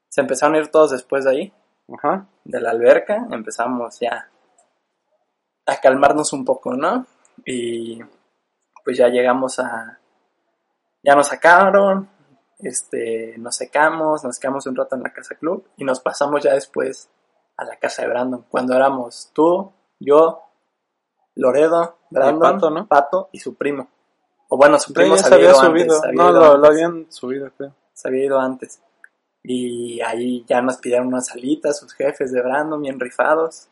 se 0.10 0.22
empezaron 0.22 0.56
a 0.56 0.60
ir 0.60 0.68
todos 0.68 0.92
después 0.92 1.26
de 1.26 1.32
ahí, 1.32 1.54
Ajá. 1.94 2.28
de 2.44 2.62
la 2.62 2.72
alberca, 2.72 3.28
empezamos 3.32 4.00
ya 4.00 4.30
a 5.66 5.78
calmarnos 5.82 6.34
un 6.34 6.46
poco, 6.46 6.74
¿no? 6.74 7.06
Y 7.46 8.00
pues 8.84 8.98
ya 8.98 9.08
llegamos 9.08 9.60
a, 9.60 10.00
ya 11.04 11.16
nos 11.16 11.28
sacaron, 11.28 12.10
este, 12.60 13.36
nos 13.38 13.56
secamos, 13.56 14.24
nos 14.24 14.40
quedamos 14.40 14.66
un 14.68 14.76
rato 14.76 14.96
en 14.96 15.04
la 15.04 15.14
casa 15.14 15.36
club 15.36 15.68
y 15.78 15.84
nos 15.84 16.00
pasamos 16.00 16.44
ya 16.44 16.54
después 16.54 17.10
a 17.58 17.66
la 17.66 17.78
casa 17.78 18.02
de 18.02 18.10
Brandon, 18.10 18.46
cuando 18.50 18.76
éramos 18.76 19.32
tú, 19.34 19.72
yo, 20.00 20.44
Loredo, 21.36 21.98
Brandon, 22.10 22.54
Pato, 22.54 22.70
¿no? 22.70 22.88
Pato 22.88 23.30
y 23.32 23.40
su 23.40 23.56
primo. 23.56 23.90
O 24.50 24.58
bueno, 24.58 24.80
su 24.80 24.94
primo 24.94 25.18
se 25.18 25.26
había 25.34 25.50
había 25.50 25.50
ido 25.50 25.56
subido. 25.60 25.96
antes, 25.96 26.04
había 26.10 26.24
no, 26.24 26.30
ido 26.32 26.58
lo, 26.58 26.68
habían 26.68 27.12
subido, 27.12 27.52
creo. 27.58 27.74
se 27.94 28.08
había 28.08 28.26
ido 28.26 28.40
antes. 28.40 28.82
Y 29.44 30.02
ahí 30.02 30.44
ya 30.48 30.62
nos 30.62 30.78
pidieron 30.78 31.08
unas 31.08 31.28
salitas, 31.28 31.78
sus 31.80 31.94
jefes 31.94 32.32
de 32.32 32.42
Brandon, 32.42 32.82
bien 32.82 33.00
rifados. 33.00 33.68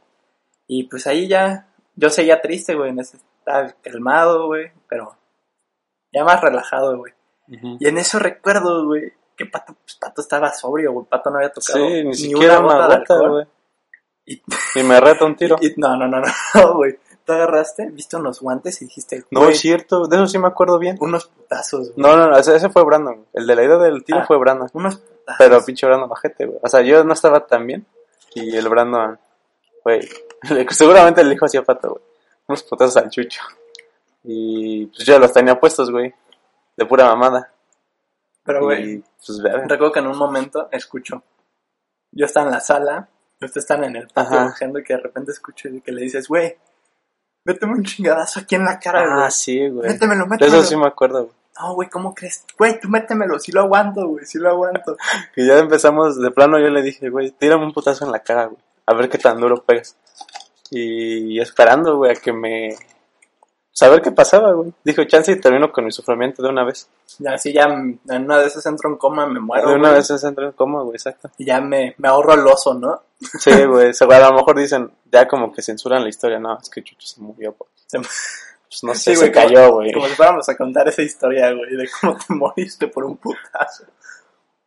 Y 0.68 0.84
pues 0.86 1.08
ahí 1.08 1.28
ya, 1.28 1.68
yo 1.96 2.10
seguía 2.10 2.42
triste, 2.42 2.76
güey, 2.76 2.90
en 2.92 3.00
ese- 3.00 3.18
estaba 3.40 3.72
calmado, 3.82 4.48
güey, 4.48 4.72
pero 4.88 5.16
ya 6.12 6.24
más 6.24 6.42
relajado, 6.42 6.98
güey. 6.98 7.14
Y 7.80 7.88
en 7.88 7.98
eso 7.98 8.20
recuerdo, 8.20 8.86
güey, 8.86 9.12
que 9.36 9.46
Pato, 9.46 9.74
pues, 9.84 9.96
Pato 10.00 10.22
estaba 10.22 10.52
sobrio, 10.54 10.94
güey, 10.94 11.06
Pato 11.08 11.30
no 11.30 11.38
había 11.38 11.52
tocado 11.52 11.86
Sí, 11.88 12.04
ni, 12.04 12.14
siquiera 12.14 12.60
una 12.60 12.88
gota, 12.88 13.18
güey. 13.28 13.48
Y- 14.26 14.42
Y 14.76 14.84
me 14.84 15.00
reta 15.00 15.26
un 15.26 15.36
tiro. 15.36 15.56
Y- 15.62 15.74
no, 15.78 15.96
no, 15.98 16.08
no, 16.08 16.22
no, 16.56 16.74
güey. 16.76 16.98
Te 17.26 17.32
agarraste, 17.34 17.90
viste 17.90 18.18
unos 18.18 18.42
guantes 18.42 18.82
y 18.82 18.86
dijiste, 18.86 19.24
No 19.32 19.48
es 19.48 19.60
cierto, 19.60 20.08
de 20.08 20.18
eso 20.18 20.28
sí 20.28 20.38
me 20.40 20.48
acuerdo 20.48 20.78
bien. 20.78 20.98
unos 21.00 21.28
putazos, 21.28 21.94
güey. 21.94 22.06
No, 22.06 22.18
no, 22.18 22.30
no, 22.30 22.38
ese, 22.38 22.54
ese 22.56 22.70
fue 22.70 22.84
Brandon. 22.84 23.26
El 23.32 23.48
de 23.48 23.56
la 23.56 23.64
idea 23.64 23.78
del 23.78 24.04
tiro 24.04 24.20
Ah. 24.20 24.26
fue 24.28 24.38
Brandon. 24.38 24.70
Unos 24.74 24.98
putazos. 24.98 25.36
Pero 25.38 25.64
pinche 25.64 25.86
Brandon 25.88 26.10
bajete, 26.10 26.46
güey. 26.46 26.60
O 26.62 26.68
sea, 26.68 26.82
yo 26.82 27.04
no 27.06 27.14
estaba 27.14 27.46
tan 27.48 27.66
bien. 27.66 27.86
Y 28.36 28.56
el 28.58 28.68
Brandon, 28.68 29.18
güey, 29.86 30.02
seguramente 30.72 31.24
le 31.24 31.30
dijo 31.32 31.46
así 31.46 31.56
a 31.58 31.64
Pato, 31.64 31.92
güey. 31.92 32.04
Unos 32.48 32.64
putazos 32.64 32.98
al 32.98 33.10
chucho. 33.10 33.42
Y 34.26 34.88
pues 34.88 35.06
yo 35.06 35.18
los 35.20 35.32
tenía 35.32 35.58
puestos, 35.60 35.92
güey. 35.92 36.14
De 36.76 36.86
pura 36.86 37.06
mamada. 37.06 37.52
Pero, 38.44 38.64
güey, 38.64 39.02
pues. 39.26 39.40
Recuerdo 39.42 39.92
que 39.94 40.00
en 40.00 40.08
un 40.08 40.18
momento 40.18 40.68
escucho. 40.72 41.24
Yo 42.12 42.26
estaba 42.26 42.48
en 42.48 42.52
la 42.52 42.60
sala, 42.60 43.08
ustedes 43.42 43.64
están 43.64 43.84
en 43.84 43.96
el 43.96 44.08
patio 44.08 44.38
Ajá. 44.38 44.46
bajando 44.46 44.80
y 44.80 44.84
que 44.84 44.94
de 44.94 45.00
repente 45.02 45.32
escucho 45.32 45.70
y 45.70 45.82
que 45.82 45.92
le 45.92 46.02
dices, 46.02 46.28
güey, 46.28 46.58
méteme 47.46 47.74
un 47.74 47.84
chingadazo 47.84 48.42
aquí 48.42 48.56
en 48.56 48.66
la 48.66 48.80
cara, 48.80 49.06
güey. 49.06 49.26
Ah, 49.26 49.32
sí, 49.32 49.68
güey. 49.70 49.92
métemelo, 49.92 50.26
métemelo. 50.28 50.58
eso 50.58 50.68
sí 50.68 50.78
me 50.78 50.88
acuerdo, 50.88 51.26
güey. 51.26 51.36
No, 51.60 51.76
güey, 51.76 51.90
¿cómo 51.90 52.16
crees? 52.16 52.46
Güey, 52.58 52.80
tú 52.80 52.90
métemelo, 52.90 53.38
sí 53.38 53.52
lo 53.52 53.62
aguanto, 53.62 54.08
güey, 54.08 54.26
sí 54.26 54.40
lo 54.40 54.50
aguanto. 54.50 54.98
Que 55.36 55.46
ya 55.46 55.60
empezamos, 55.60 56.20
de 56.20 56.32
plano 56.32 56.60
yo 56.60 56.70
le 56.70 56.82
dije, 56.82 57.10
güey, 57.10 57.32
tírame 57.32 57.66
un 57.66 57.74
putazo 57.74 58.06
en 58.06 58.12
la 58.12 58.20
cara, 58.20 58.46
güey. 58.46 58.62
A 58.86 58.94
ver 58.94 59.10
qué 59.10 59.18
tan 59.18 59.40
duro 59.40 59.64
pegas. 59.64 59.96
Y 60.72 61.40
esperando, 61.40 61.98
güey, 61.98 62.12
a 62.12 62.16
que 62.16 62.34
me... 62.34 62.76
Saber 63.76 64.04
qué 64.04 64.12
pasaba, 64.12 64.52
güey. 64.52 64.72
Dijo, 64.84 65.04
chance 65.06 65.32
y 65.32 65.42
termino 65.42 65.72
con 65.72 65.84
mi 65.84 65.92
sufrimiento 65.92 66.44
de 66.44 66.50
una 66.50 66.64
vez. 66.64 66.88
Y 67.20 67.26
así 67.28 67.52
ya 67.52 67.64
en 67.64 68.00
una 68.08 68.38
de 68.38 68.46
esas 68.46 68.64
entro 68.68 68.88
en 68.90 68.98
coma, 68.98 69.26
me 69.26 69.40
muero, 69.40 69.68
de 69.70 69.76
una 69.76 69.90
güey, 69.90 69.96
vez 69.96 70.08
se 70.08 70.28
entró 70.28 70.46
en 70.46 70.52
coma, 70.52 70.84
güey, 70.84 70.96
exacto. 70.96 71.32
Y 71.40 71.46
ya 71.46 71.60
me, 71.60 71.96
me 71.98 72.08
ahorro 72.08 72.36
el 72.36 72.46
oso, 72.46 72.76
¿no? 72.76 73.02
Sí, 73.20 73.66
güey, 73.66 73.92
se- 73.94 74.06
a 74.06 74.30
lo 74.30 74.36
mejor 74.36 74.58
dicen, 74.60 74.92
ya 75.12 75.28
como 75.28 75.52
que 75.52 75.64
censuran 75.64 76.04
la 76.04 76.10
historia, 76.10 76.38
no, 76.40 76.58
es 76.60 76.70
que 76.70 76.84
Chucho 76.84 77.08
se 77.08 77.20
murió, 77.20 77.54
pues, 77.54 77.72
Se- 77.88 77.98
pues 78.00 78.84
no 78.84 78.94
sé, 78.94 79.12
Sí, 79.12 79.16
güey, 79.16 79.28
se 79.28 79.32
cayó, 79.32 79.72
güey. 79.74 79.92
Como 79.92 80.08
si 80.08 80.14
fuéramos 80.14 80.48
a 80.50 80.56
contar 80.56 80.88
esa 80.88 81.02
historia, 81.02 81.52
güey, 81.52 81.76
de 81.76 81.90
cómo 82.00 82.16
te 82.16 82.26
moriste 82.36 82.88
por 82.90 83.06
un 83.06 83.18
putazo. 83.18 83.86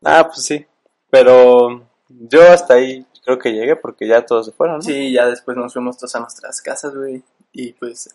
Ah, 0.05 0.25
pues 0.27 0.43
sí, 0.45 0.67
pero 1.11 1.81
yo 2.09 2.43
hasta 2.53 2.75
ahí 2.75 3.07
creo 3.25 3.39
que 3.39 3.53
llegué 3.53 3.77
porque 3.77 4.07
ya 4.09 4.27
todos 4.27 4.47
se 4.47 4.53
fueron, 4.53 4.77
¿no? 4.79 4.83
Sí, 4.83 5.13
ya 5.13 5.27
después 5.27 5.57
nos 5.57 5.73
fuimos 5.73 5.97
todos 5.97 6.15
a 6.17 6.21
nuestras 6.21 6.61
casas, 6.61 6.93
güey. 6.95 7.23
Y 7.53 7.73
pues 7.73 8.13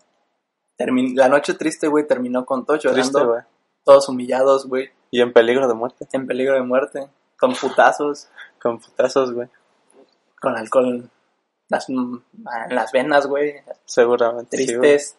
termin- 0.86 1.16
la 1.16 1.28
noche 1.30 1.54
triste, 1.54 1.88
güey, 1.88 2.08
terminó 2.08 2.46
con 2.46 2.66
todos 2.66 2.84
llorando, 2.84 3.02
Triste, 3.34 3.48
todos 3.84 4.10
humillados, 4.10 4.68
güey, 4.68 4.90
Y 5.12 5.22
en 5.22 5.34
peligro 5.34 5.68
de 5.68 5.74
muerte, 5.74 6.08
en 6.12 6.28
peligro 6.28 6.56
de 6.56 6.62
muerte, 6.64 7.10
con 7.40 7.54
putazos, 7.56 8.28
con 8.62 8.80
putazos, 8.80 9.34
güey, 9.34 9.48
con 10.40 10.56
alcohol 10.56 10.86
en 10.88 11.10
las, 11.70 11.90
en 11.90 12.24
las 12.70 12.92
venas, 12.92 13.28
güey, 13.28 13.56
seguramente. 13.86 14.58
sí, 14.58 14.66
tristes. 14.68 15.18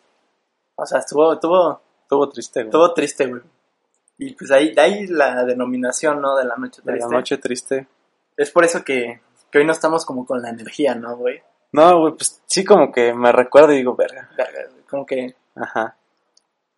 o 0.77 0.87
sea, 0.87 0.99
estuvo, 1.01 1.33
estuvo, 1.35 1.81
Estuvo 2.03 2.29
triste, 2.29 2.61
güey. 2.61 2.67
estuvo 2.69 2.93
triste, 2.95 3.27
güey. 3.27 3.43
Y 4.19 4.35
pues 4.35 4.51
ahí, 4.51 4.75
de 4.75 4.81
ahí 4.81 5.07
la 5.07 5.45
denominación, 5.45 6.21
¿no? 6.21 6.37
De 6.37 6.45
la 6.45 6.57
noche 6.57 6.83
De 6.85 6.93
triste. 6.93 7.09
la 7.11 7.17
noche 7.19 7.39
triste. 7.39 7.89
Es 8.37 8.51
por 8.51 8.65
eso 8.65 8.85
que, 8.85 9.21
que 9.51 9.59
hoy 9.59 9.65
no 9.65 9.73
estamos 9.73 10.05
como 10.05 10.27
con 10.27 10.43
la 10.43 10.51
energía, 10.51 10.95
¿no, 10.95 11.17
güey? 11.17 11.43
No, 11.73 12.01
güey, 12.01 12.13
pues 12.13 12.43
sí 12.47 12.65
como 12.65 12.93
que 12.93 13.15
me 13.15 13.33
recuerdo 13.33 13.73
y 13.73 13.77
digo, 13.79 13.97
verga. 13.97 14.29
Como 14.91 15.07
que 15.07 15.35
Ajá. 15.55 15.97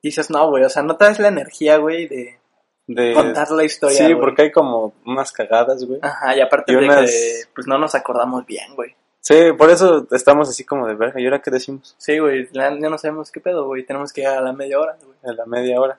dices, 0.02 0.30
no, 0.30 0.48
güey, 0.50 0.64
o 0.64 0.68
sea, 0.68 0.82
no 0.82 0.96
traes 0.96 1.18
la 1.18 1.28
energía, 1.28 1.78
güey, 1.78 2.06
de 2.08 2.38
De... 2.86 3.14
contar 3.14 3.50
la 3.52 3.64
historia, 3.64 3.96
Sí, 3.96 4.04
güey. 4.12 4.20
porque 4.20 4.42
hay 4.42 4.52
como 4.52 4.92
unas 5.06 5.32
cagadas, 5.32 5.84
güey. 5.84 5.98
Ajá, 6.02 6.36
y 6.36 6.40
aparte 6.40 6.72
Y 6.72 6.76
de 6.76 6.84
unas- 6.84 7.10
que 7.10 7.42
pues 7.54 7.66
no 7.66 7.78
nos 7.78 7.94
acordamos 7.94 8.44
bien, 8.46 8.74
güey. 8.74 8.94
Sí, 9.20 9.52
por 9.56 9.70
eso 9.70 10.06
estamos 10.10 10.50
así 10.50 10.64
como 10.64 10.86
de 10.86 10.94
verga. 10.94 11.18
¿Y 11.18 11.24
ahora 11.24 11.40
qué 11.40 11.50
decimos? 11.50 11.94
Sí, 11.96 12.18
güey, 12.18 12.46
ya 12.52 12.70
no 12.70 12.98
sabemos 12.98 13.30
qué 13.32 13.40
pedo, 13.40 13.64
güey. 13.66 13.86
Tenemos 13.86 14.12
que 14.12 14.20
llegar 14.20 14.36
a 14.36 14.42
la 14.42 14.52
media 14.52 14.78
hora, 14.78 14.98
güey. 15.02 15.16
En 15.22 15.36
la 15.36 15.46
media 15.46 15.80
hora. 15.80 15.98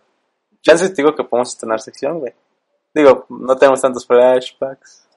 Chances 0.62 0.94
te 0.94 1.02
digo 1.02 1.16
que 1.16 1.24
podemos 1.24 1.50
estrenar 1.50 1.82
sección, 1.82 2.20
güey. 2.20 2.34
Digo, 2.94 3.26
no 3.30 3.58
tenemos 3.58 3.82
tantos 3.82 4.06
flashbacks. 4.06 5.08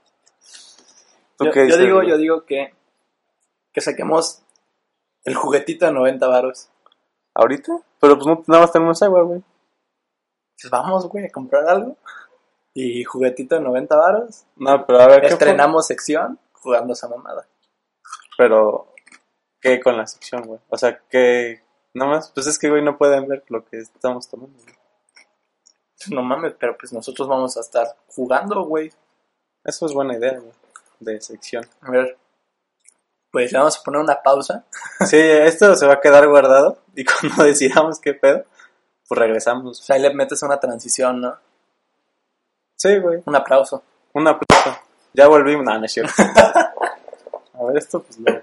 ¿Tú 1.37 1.45
Yo, 1.45 1.53
qué 1.53 1.61
yo 1.61 1.65
dices, 1.67 1.81
digo, 1.81 1.97
güey? 1.97 2.09
yo 2.09 2.17
digo 2.17 2.45
que 2.47 2.73
que 3.73 3.81
saquemos 3.83 4.43
el 5.25 5.35
juguetito 5.35 5.85
de 5.87 5.93
90 5.93 6.27
varos. 6.27 6.71
¿Ahorita? 7.39 7.81
Pero 8.01 8.17
pues 8.17 8.27
no, 8.27 8.43
nada 8.49 8.63
más 8.63 8.73
tenemos 8.73 9.01
agua, 9.01 9.23
güey. 9.23 9.41
Pues 10.61 10.71
vamos, 10.73 11.09
güey, 11.09 11.27
a 11.27 11.31
comprar 11.31 11.69
algo. 11.69 11.97
Y 12.75 13.05
juguetito 13.05 13.55
de 13.55 13.61
90 13.61 13.97
varos. 13.97 14.45
No, 14.57 14.85
pero 14.85 15.01
a 15.01 15.07
ver, 15.07 15.21
¿qué 15.21 15.29
Estrenamos 15.29 15.87
sección 15.87 16.41
jugando 16.53 16.95
esa 16.95 17.09
mamada. 17.09 17.43
fue? 17.43 17.51
Pero, 18.37 18.93
¿qué 19.61 19.79
con 19.81 19.97
la 19.97 20.09
sección, 20.09 20.43
güey? 20.47 20.59
O 20.69 20.77
sea, 20.77 20.99
que... 21.09 21.63
Nada 21.95 22.11
más, 22.11 22.33
pues 22.33 22.49
es 22.49 22.59
que, 22.59 22.71
güey, 22.71 22.83
no 22.83 22.99
pueden 22.99 23.29
ver 23.29 23.45
lo 23.49 23.65
que 23.65 23.79
estamos 23.79 24.29
tomando, 24.29 24.59
güey. 24.61 24.75
No 26.11 26.23
mames, 26.23 26.55
pero 26.59 26.77
pues 26.77 26.93
nosotros 26.93 27.29
vamos 27.29 27.57
a 27.57 27.61
estar 27.61 27.87
jugando, 28.09 28.65
güey. 28.65 28.93
Eso 29.65 29.87
es 29.87 29.93
buena 29.93 30.17
idea, 30.17 30.39
güey. 30.39 30.53
De 30.99 31.21
sección. 31.21 31.65
A 31.83 31.91
ver. 31.93 32.19
Pues 33.39 33.53
le 33.53 33.59
vamos 33.61 33.79
a 33.79 33.83
poner 33.85 34.01
una 34.01 34.21
pausa. 34.21 34.65
Sí, 35.07 35.17
esto 35.17 35.77
se 35.77 35.87
va 35.87 35.95
a 35.95 36.01
quedar 36.01 36.27
guardado. 36.27 36.79
Y 36.97 37.05
cuando 37.05 37.45
decidamos 37.45 38.01
qué 38.01 38.13
pedo, 38.13 38.45
pues 39.07 39.17
regresamos. 39.17 39.79
O 39.79 39.83
sea, 39.85 39.95
ahí 39.95 40.03
le 40.03 40.13
metes 40.13 40.43
una 40.43 40.59
transición, 40.59 41.21
¿no? 41.21 41.37
Sí, 42.75 42.99
güey. 42.99 43.23
Un 43.27 43.37
aplauso. 43.37 43.85
Un 44.13 44.27
aplauso. 44.27 44.77
Ya 45.15 45.29
volvimos. 45.29 45.65
No, 45.65 45.79
no 45.79 45.85
es 45.85 45.93
cierto. 45.93 46.13
A 47.55 47.65
ver, 47.65 47.77
esto 47.77 48.03
pues 48.03 48.19
luego. 48.19 48.41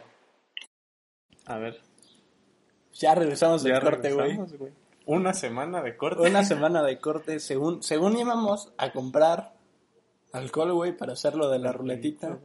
A 1.45 1.57
ver. 1.57 1.81
Ya 2.93 3.15
regresamos 3.15 3.63
Ya 3.63 3.73
del 3.73 3.83
corte, 3.83 4.13
güey. 4.13 4.27
regresamos, 4.29 4.57
güey. 4.57 4.73
Una 5.07 5.33
semana 5.33 5.81
de 5.81 5.97
corte. 5.97 6.21
Una 6.21 6.45
semana 6.45 6.83
de 6.83 6.99
corte, 7.01 7.41
según, 7.41 7.83
según 7.83 8.17
íbamos 8.17 8.71
a 8.77 8.93
comprar 8.93 9.55
alcohol, 10.31 10.71
güey, 10.71 10.95
para 10.95 11.11
hacer 11.11 11.35
lo 11.35 11.49
de 11.49 11.59
la 11.59 11.73
ruletita. 11.73 12.37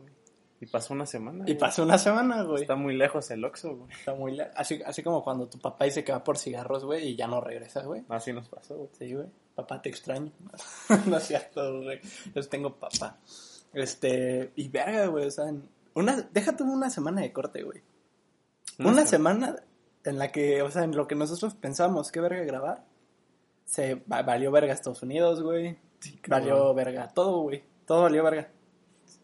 Y 0.60 0.66
pasó 0.66 0.92
una 0.92 1.06
semana. 1.06 1.38
Y 1.44 1.52
güey. 1.52 1.58
pasó 1.58 1.82
una 1.84 1.96
semana, 1.96 2.42
güey. 2.42 2.62
Está 2.62 2.76
muy 2.76 2.94
lejos 2.94 3.30
el 3.30 3.42
Oxxo, 3.44 3.76
güey. 3.76 3.90
Está 3.92 4.14
muy 4.14 4.36
la- 4.36 4.50
así, 4.54 4.80
así 4.84 5.02
como 5.02 5.24
cuando 5.24 5.48
tu 5.48 5.58
papá 5.58 5.86
dice 5.86 6.04
que 6.04 6.12
va 6.12 6.22
por 6.22 6.36
cigarros, 6.36 6.84
güey, 6.84 7.08
y 7.08 7.16
ya 7.16 7.26
no 7.26 7.40
regresas, 7.40 7.86
güey. 7.86 8.04
Así 8.10 8.32
nos 8.34 8.48
pasó, 8.48 8.76
güey. 8.76 8.90
Sí, 8.98 9.14
güey. 9.14 9.26
Papá, 9.54 9.80
te 9.80 9.88
extraño. 9.88 10.30
no 11.06 11.16
es 11.16 11.22
cierto, 11.26 11.80
güey. 11.82 12.00
Yo 12.34 12.42
tengo 12.48 12.74
papá. 12.76 13.16
Este, 13.72 14.52
y 14.56 14.68
verga, 14.68 15.06
güey, 15.06 15.26
o 15.26 15.30
sea, 15.30 15.46
una, 15.94 16.28
déjate 16.32 16.62
una 16.62 16.90
semana 16.90 17.22
de 17.22 17.32
corte, 17.32 17.62
güey. 17.62 17.80
Una, 18.78 19.06
semana 19.06 19.56
en 20.04 20.18
la 20.18 20.30
que, 20.32 20.60
o 20.62 20.70
sea, 20.70 20.84
en 20.84 20.94
lo 20.96 21.06
que 21.06 21.14
nosotros 21.14 21.54
pensamos 21.54 22.10
que 22.12 22.20
verga 22.20 22.42
grabar, 22.44 22.84
se 23.64 23.94
va- 24.10 24.22
valió 24.22 24.50
verga 24.50 24.72
Estados 24.72 25.02
Unidos, 25.02 25.42
güey. 25.42 25.78
valió 26.28 26.74
verga 26.74 27.08
todo, 27.08 27.42
güey. 27.42 27.62
Todo 27.86 28.02
valió 28.02 28.22
verga. 28.24 28.50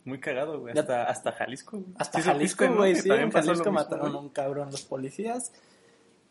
Muy 0.06 0.18
cagado, 0.20 0.60
güey. 0.60 0.78
Hasta, 0.78 1.04
hasta 1.04 1.32
Jalisco, 1.32 1.76
güey. 1.78 1.92
Hasta 1.98 2.18
Sí 2.20 2.24
Jalisco, 2.24 2.66
güey, 2.74 2.94
sí, 2.94 3.10
en 3.10 3.30
Jalisco 3.30 3.70
mataron 3.72 4.14
a 4.14 4.18
un 4.18 4.28
cabrón 4.30 4.70
los 4.70 4.82
policías. 4.82 5.52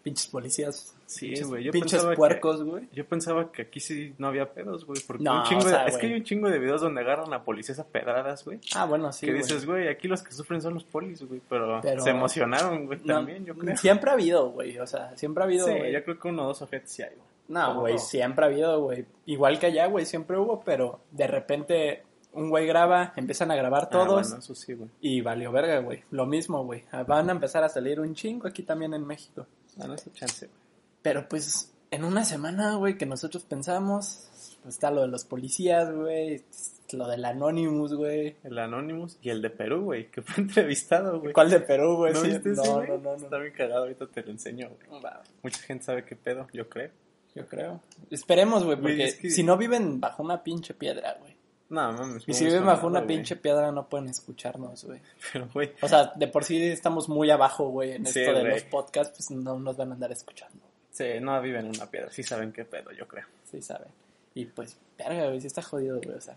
Pinches 0.02 0.28
policías. 0.28 0.96
Sí, 1.08 1.34
güey, 1.42 1.64
yo 1.64 1.72
Pinches 1.72 1.94
pensaba 1.94 2.12
que- 2.12 2.18
puercos, 2.18 2.64
güey. 2.64 2.88
Yo 2.94 3.06
pensaba 3.08 3.52
que 3.52 3.64
aquí 3.64 3.80
sí 3.80 4.14
no 4.20 4.28
había 4.28 4.52
pedos, 4.54 4.86
güey. 4.86 5.02
Porque 5.06 5.24
No, 5.24 5.40
un 5.42 5.44
chingo 5.48 5.66
o 5.66 5.68
sea, 5.68 5.84
de- 5.84 5.90
es 5.90 5.98
que 5.98 6.06
hay 6.06 6.14
un 6.14 6.24
chingo 6.24 6.48
de 6.48 6.60
videos 6.60 6.82
donde 6.82 7.02
agarran 7.02 7.34
a 7.34 7.44
policías 7.44 7.80
a 7.80 7.88
pedradas, 7.88 8.46
güey. 8.46 8.60
Ah, 8.76 8.86
bueno, 8.86 9.12
sí, 9.12 9.26
que 9.26 9.34
dices, 9.34 9.66
güey, 9.66 9.88
aquí 9.88 10.08
los 10.08 10.22
que 10.22 10.32
sufren 10.32 10.62
son 10.62 10.76
los 10.76 10.84
polis, 10.84 11.24
güey. 11.28 11.42
Pero, 11.50 11.80
Pero- 11.82 12.02
se 12.04 12.12
emocionaron, 12.12 12.86
güey, 12.86 13.00
No, 13.04 13.16
también, 13.16 13.46
yo 13.46 13.56
creo. 13.58 13.76
Siempre 13.78 14.12
ha 14.12 14.14
habido, 14.14 14.52
güey. 14.52 14.78
O 14.78 14.86
sea, 14.88 15.18
siempre 15.18 15.44
ha 15.44 15.48
habido, 15.48 15.68
Sí, 15.68 15.74
yo 15.92 16.04
creo 16.04 16.20
que 16.20 16.28
uno 16.28 16.44
o 16.44 16.48
dos 16.48 16.62
ojetes 16.62 16.92
sí 16.92 17.02
hay, 17.02 17.10
güey. 17.16 17.26
No, 17.48 17.80
güey, 17.80 17.98
siempre 17.98 18.46
ha 18.46 18.48
habido, 18.48 18.80
güey. 18.82 19.06
Igual 19.26 19.60
que 19.60 19.66
allá, 19.68 19.88
güey, 19.88 20.06
siempre 20.06 20.38
hubo, 20.38 20.64
pero 20.64 21.00
de 21.12 21.28
repente 21.28 22.04
un 22.36 22.50
güey 22.50 22.68
graba, 22.68 23.14
empiezan 23.16 23.50
a 23.52 23.56
grabar 23.56 23.84
Ah, 23.86 23.90
todos 23.90 24.28
bueno, 24.30 24.38
eso 24.40 24.54
sí, 24.56 24.74
güey. 24.74 24.90
y 25.02 25.22
valió 25.22 25.52
verga, 25.52 25.80
güey. 25.80 26.04
Lo 26.12 26.26
mismo, 26.26 26.64
güey. 26.64 26.84
Van 27.08 27.30
a 27.30 27.32
empezar 27.32 27.64
a 27.64 27.70
salir 27.70 28.00
un 28.00 28.14
chingo 28.14 28.48
aquí 28.48 28.64
también 28.64 28.94
en 28.94 29.06
México. 29.06 29.48
Ah, 29.80 29.88
no 29.88 29.94
es 29.96 30.06
chance, 30.14 30.46
güey. 30.48 30.58
Pero 31.02 31.28
pues 31.28 31.72
en 31.92 32.04
una 32.04 32.24
semana, 32.26 32.76
güey, 32.76 32.98
que 32.98 33.06
nosotros 33.06 33.44
pensamos, 33.46 34.30
pues, 34.64 34.76
está 34.76 34.92
lo 34.92 35.02
de 35.02 35.08
los 35.08 35.24
policías, 35.26 35.94
güey, 35.94 36.44
lo 36.92 37.08
del 37.08 37.26
Anonymous, 37.26 37.94
güey. 37.94 38.36
El 38.44 38.58
Anonymous 38.58 39.18
y 39.22 39.30
el 39.30 39.42
de 39.42 39.50
Perú, 39.50 39.84
güey, 39.86 40.10
que 40.12 40.22
fue 40.22 40.36
entrevistado, 40.44 41.20
güey. 41.20 41.34
¿Cuál 41.34 41.50
de 41.50 41.60
Perú, 41.60 41.96
güey? 41.98 42.14
¿No 42.14 42.20
Sí, 42.22 42.28
viste 42.30 42.52
ese, 42.52 42.64
no, 42.64 42.76
güey? 42.76 42.88
no, 42.90 42.98
no, 42.98 43.14
Está 43.16 43.38
no. 43.38 43.42
bien 43.42 43.54
cagado, 43.54 43.82
ahorita 43.84 44.08
te 44.08 44.24
lo 44.24 44.32
enseño, 44.32 44.70
güey. 44.70 45.02
Mucha 45.44 45.60
gente 45.62 45.84
sabe 45.86 46.04
qué 46.06 46.16
pedo, 46.16 46.48
yo 46.54 46.68
creo. 46.70 46.90
Yo 47.36 47.46
creo. 47.48 47.82
Esperemos, 48.10 48.64
güey, 48.64 48.78
Güey, 48.78 48.94
porque 48.94 49.04
es 49.06 49.16
que- 49.16 49.30
si 49.30 49.44
no 49.44 49.58
viven 49.58 50.00
bajo 50.00 50.24
una 50.24 50.42
pinche 50.42 50.74
piedra, 50.74 51.18
güey. 51.20 51.35
No, 51.70 51.92
mames. 51.94 52.24
Y 52.28 52.34
si 52.34 52.46
viven 52.46 52.66
bajo 52.66 52.86
una 52.88 53.06
pinche 53.08 53.36
piedra 53.36 53.72
no 53.72 53.88
pueden 53.90 54.08
escucharnos, 54.10 54.84
güey. 54.86 55.00
Pero, 55.34 55.48
güey, 55.54 55.72
O 55.82 55.88
sea, 55.88 56.12
de 56.16 56.28
por 56.28 56.44
sí 56.44 56.62
estamos 56.64 57.10
muy 57.10 57.30
abajo, 57.32 57.70
güey, 57.70 57.94
en 57.94 58.06
Sí, 58.06 58.20
esto 58.20 58.34
de 58.38 58.44
los 58.44 58.64
podcasts, 58.64 59.14
pues 59.18 59.32
no 59.32 59.58
nos 59.60 59.76
van 59.76 59.90
a 59.92 59.94
andar 59.96 60.12
escuchando. 60.12 60.60
sí, 60.92 61.06
no 61.22 61.42
viven 61.42 61.66
en 61.66 61.76
una 61.76 61.90
piedra, 61.90 62.12
sí 62.12 62.22
saben 62.24 62.52
qué 62.52 62.66
pedo, 62.66 62.92
yo 62.92 63.08
creo. 63.08 63.26
Sí, 63.50 63.62
saben. 63.62 63.88
Y 64.36 64.46
pues, 64.46 64.78
verga, 64.98 65.28
güey, 65.28 65.42
sí 65.42 65.48
está 65.48 65.62
jodido, 65.62 66.00
güey, 66.04 66.16
o 66.18 66.22
sea. 66.22 66.36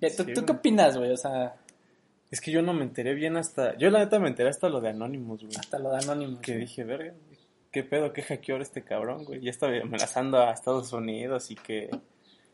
¿Tú, 0.00 0.08
Sí, 0.08 0.16
¿tú 0.16 0.24
güey. 0.24 0.46
qué 0.46 0.52
opinas, 0.52 0.96
güey? 0.98 1.12
O 1.12 1.16
sea, 1.16 1.54
Es 2.30 2.40
que 2.40 2.50
yo 2.50 2.60
no 2.62 2.72
me 2.74 2.82
enteré 2.82 3.14
bien 3.14 3.36
hasta... 3.36 3.76
Yo 3.76 3.88
la 3.90 4.00
neta 4.00 4.18
me 4.18 4.28
enteré 4.28 4.48
hasta 4.48 4.68
lo 4.68 4.80
de 4.80 4.88
Anonymous, 4.90 5.42
güey. 5.44 5.56
hasta 5.56 5.78
lo 5.78 5.90
de 5.90 5.98
Anonymous. 5.98 6.40
Que 6.40 6.52
güey. 6.52 6.64
dije, 6.66 6.82
verga, 6.84 7.12
qué 7.70 7.84
pedo, 7.84 8.12
qué 8.12 8.22
hackeó 8.22 8.56
este 8.56 8.82
cabrón, 8.82 9.24
güey. 9.24 9.40
Ya 9.40 9.50
estaba 9.50 9.76
amenazando 9.80 10.38
a 10.38 10.50
Estados 10.52 10.92
Unidos 10.92 11.50
y 11.50 11.54
que, 11.56 11.88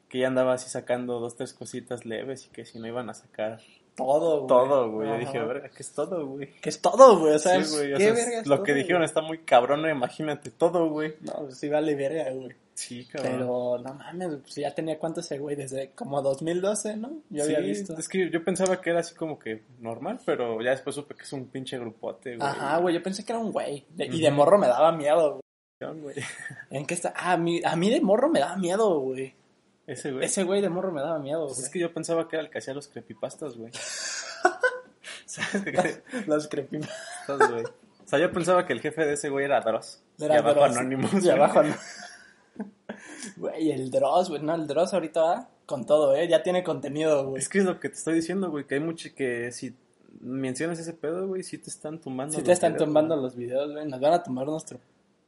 que 0.09 0.19
ya 0.21 0.29
andaba 0.29 0.55
así 0.55 0.69
sacando 0.71 1.21
dos, 1.21 1.37
tres 1.37 1.53
cositas 1.55 2.05
leves 2.07 2.47
y 2.47 2.49
que 2.51 2.65
si 2.65 2.79
no 2.79 2.87
iban 2.87 3.11
a 3.11 3.15
sacar 3.15 3.61
Todo, 3.95 4.39
güey. 4.39 4.49
todo, 4.49 4.91
güey. 4.91 5.09
Yo 5.25 5.31
día, 5.33 5.45
verga, 5.45 5.69
¿qué 5.69 5.83
es 5.83 5.93
todo, 5.93 6.27
güey? 6.27 6.53
Que 6.61 6.69
es 6.71 6.81
todo, 6.81 7.19
güey, 7.19 7.35
o 7.35 7.39
sea, 7.39 7.63
Sí, 7.63 7.75
güey, 7.77 7.93
o 7.95 7.97
¿qué 7.99 8.05
sea, 8.05 8.13
verga 8.15 8.41
es 8.41 8.47
lo 8.47 8.55
todo, 8.57 8.65
que 8.65 8.75
dijeron 8.75 9.01
güey? 9.01 9.07
está 9.07 9.21
muy 9.23 9.39
cabrón, 9.39 9.89
imagínate 9.89 10.51
todo, 10.51 10.89
güey. 10.89 11.15
No, 11.21 11.33
pues 11.45 11.59
sí 11.59 11.69
vale 11.69 11.95
verga, 11.95 12.31
güey. 12.33 12.55
Sí, 12.75 13.05
cabrón. 13.07 13.33
Pero, 13.33 13.79
no 13.79 13.95
mames, 13.95 14.37
pues 14.41 14.55
ya 14.55 14.73
tenía 14.73 15.01
cuánto 15.01 15.19
ese 15.19 15.37
güey, 15.39 15.57
desde 15.57 15.91
como 15.97 16.23
2012, 16.23 16.97
¿no? 16.97 17.11
Yo 17.29 17.43
había 17.43 17.59
visto. 17.59 17.99
Es 17.99 18.09
que 18.09 18.31
yo 18.31 18.45
pensaba 18.45 18.81
que 18.81 18.91
era 18.91 19.01
así 19.01 19.17
como 19.17 19.37
que 19.37 19.65
normal, 19.81 20.21
pero 20.25 20.63
ya 20.63 20.71
después 20.71 20.95
supe 20.95 21.17
que 21.17 21.23
es 21.25 21.33
un 21.33 21.47
pinche 21.49 21.77
grupote, 21.77 22.37
güey. 22.37 22.49
Ajá, 22.49 22.79
güey, 22.79 22.95
yo 22.95 23.03
pensé 23.03 23.25
que 23.25 23.33
era 23.33 23.41
un 23.41 23.51
güey. 23.51 23.85
De- 23.97 24.07
Y 24.07 24.21
de 24.21 24.31
morro 24.31 24.59
me 24.59 24.69
daba 24.69 24.93
miedo, 24.93 25.41
güey. 25.81 26.15
¿En 26.71 26.87
qué 26.87 26.95
está? 26.95 27.13
Ah, 27.17 27.33
a 27.33 27.37
mí, 27.37 27.61
a 27.65 27.75
mí 27.75 27.91
de 27.91 28.01
morro 28.01 28.29
me 28.29 28.39
daba 28.39 28.57
miedo, 28.57 29.01
güey. 29.01 29.35
Ese 29.89 30.13
güey. 30.13 30.25
Ese 30.25 30.45
güey 30.45 30.61
de 30.61 30.69
morro 30.69 30.93
me 30.93 31.01
daba 31.01 31.19
miedo, 31.19 31.47
Pues 31.47 31.59
es 31.61 31.69
que 31.71 31.79
yo 31.81 31.93
pensaba 31.93 32.29
que 32.29 32.37
era 32.37 32.45
el 32.45 32.51
que 32.51 32.59
hacía 32.59 32.75
los 32.75 32.87
creepypastas, 32.89 33.57
güey. 33.57 33.73
¿Sabes 35.27 35.63
qué 35.65 36.03
Los 36.27 36.47
creepypastas. 36.49 37.51
güey? 37.51 37.65
O 37.65 38.07
sea, 38.09 38.19
yo 38.19 38.31
pensaba 38.33 38.67
que 38.67 38.73
el 38.73 38.81
jefe 38.81 39.05
de 39.05 39.15
ese 39.15 39.29
güey 39.31 39.45
era 39.47 39.61
Dross. 39.61 40.03
Era 40.19 40.37
y 40.37 40.39
abajo 40.39 40.61
Dross. 40.61 40.77
Anonymous. 40.77 41.25
Y 41.25 41.31
abajo. 41.31 41.63
Güey, 43.37 43.71
el 43.73 43.91
Dross, 43.91 44.29
güey. 44.31 44.43
No, 44.43 44.55
el 44.55 44.67
Dross 44.67 44.95
ahorita 44.95 45.21
va 45.23 45.49
con 45.67 45.85
todo, 45.87 46.15
¿eh? 46.15 46.29
Ya 46.29 46.43
tiene 46.43 46.63
contenido, 46.65 47.27
güey. 47.29 47.43
Es 47.43 47.49
que 47.49 47.59
es 47.59 47.65
lo 47.65 47.79
que 47.79 47.89
te 47.89 47.97
estoy 47.97 48.15
diciendo, 48.15 48.51
güey, 48.51 48.67
que 48.67 48.75
hay 48.77 48.81
mucho 48.81 49.09
que 49.15 49.53
si 49.53 49.75
mencionas 50.21 50.79
ese 50.79 50.93
pedo, 50.95 51.27
güey, 51.29 51.43
sí 51.43 51.59
te 51.59 51.71
están 51.71 51.99
tumbando. 52.01 52.37
Si 52.37 52.43
te 52.43 52.53
están 52.53 52.73
videos, 52.73 52.87
tumbando 52.87 53.15
güey. 53.15 53.25
los 53.25 53.37
videos, 53.37 53.73
güey. 53.73 53.87
Nos 53.87 54.01
van 54.01 54.13
a 54.15 54.23
tumbar 54.23 54.47
nuestro 54.47 54.81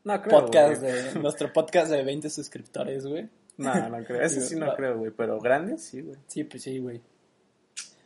No 0.05 0.21
creo, 0.23 0.41
podcast 0.41 0.83
güey. 0.83 0.93
de 0.93 1.15
nuestro 1.21 1.53
podcast 1.53 1.91
de 1.91 2.03
20 2.03 2.31
suscriptores, 2.31 3.07
güey. 3.07 3.29
No, 3.61 3.89
no 3.89 4.05
creo. 4.05 4.23
Ese 4.23 4.41
sí 4.41 4.57
no 4.57 4.75
creo, 4.75 4.99
güey, 4.99 5.11
pero 5.11 5.39
grandes 5.39 5.85
sí, 5.85 6.01
güey. 6.01 6.17
Sí, 6.27 6.45
pues 6.45 6.63
sí, 6.63 6.79
güey. 6.79 7.01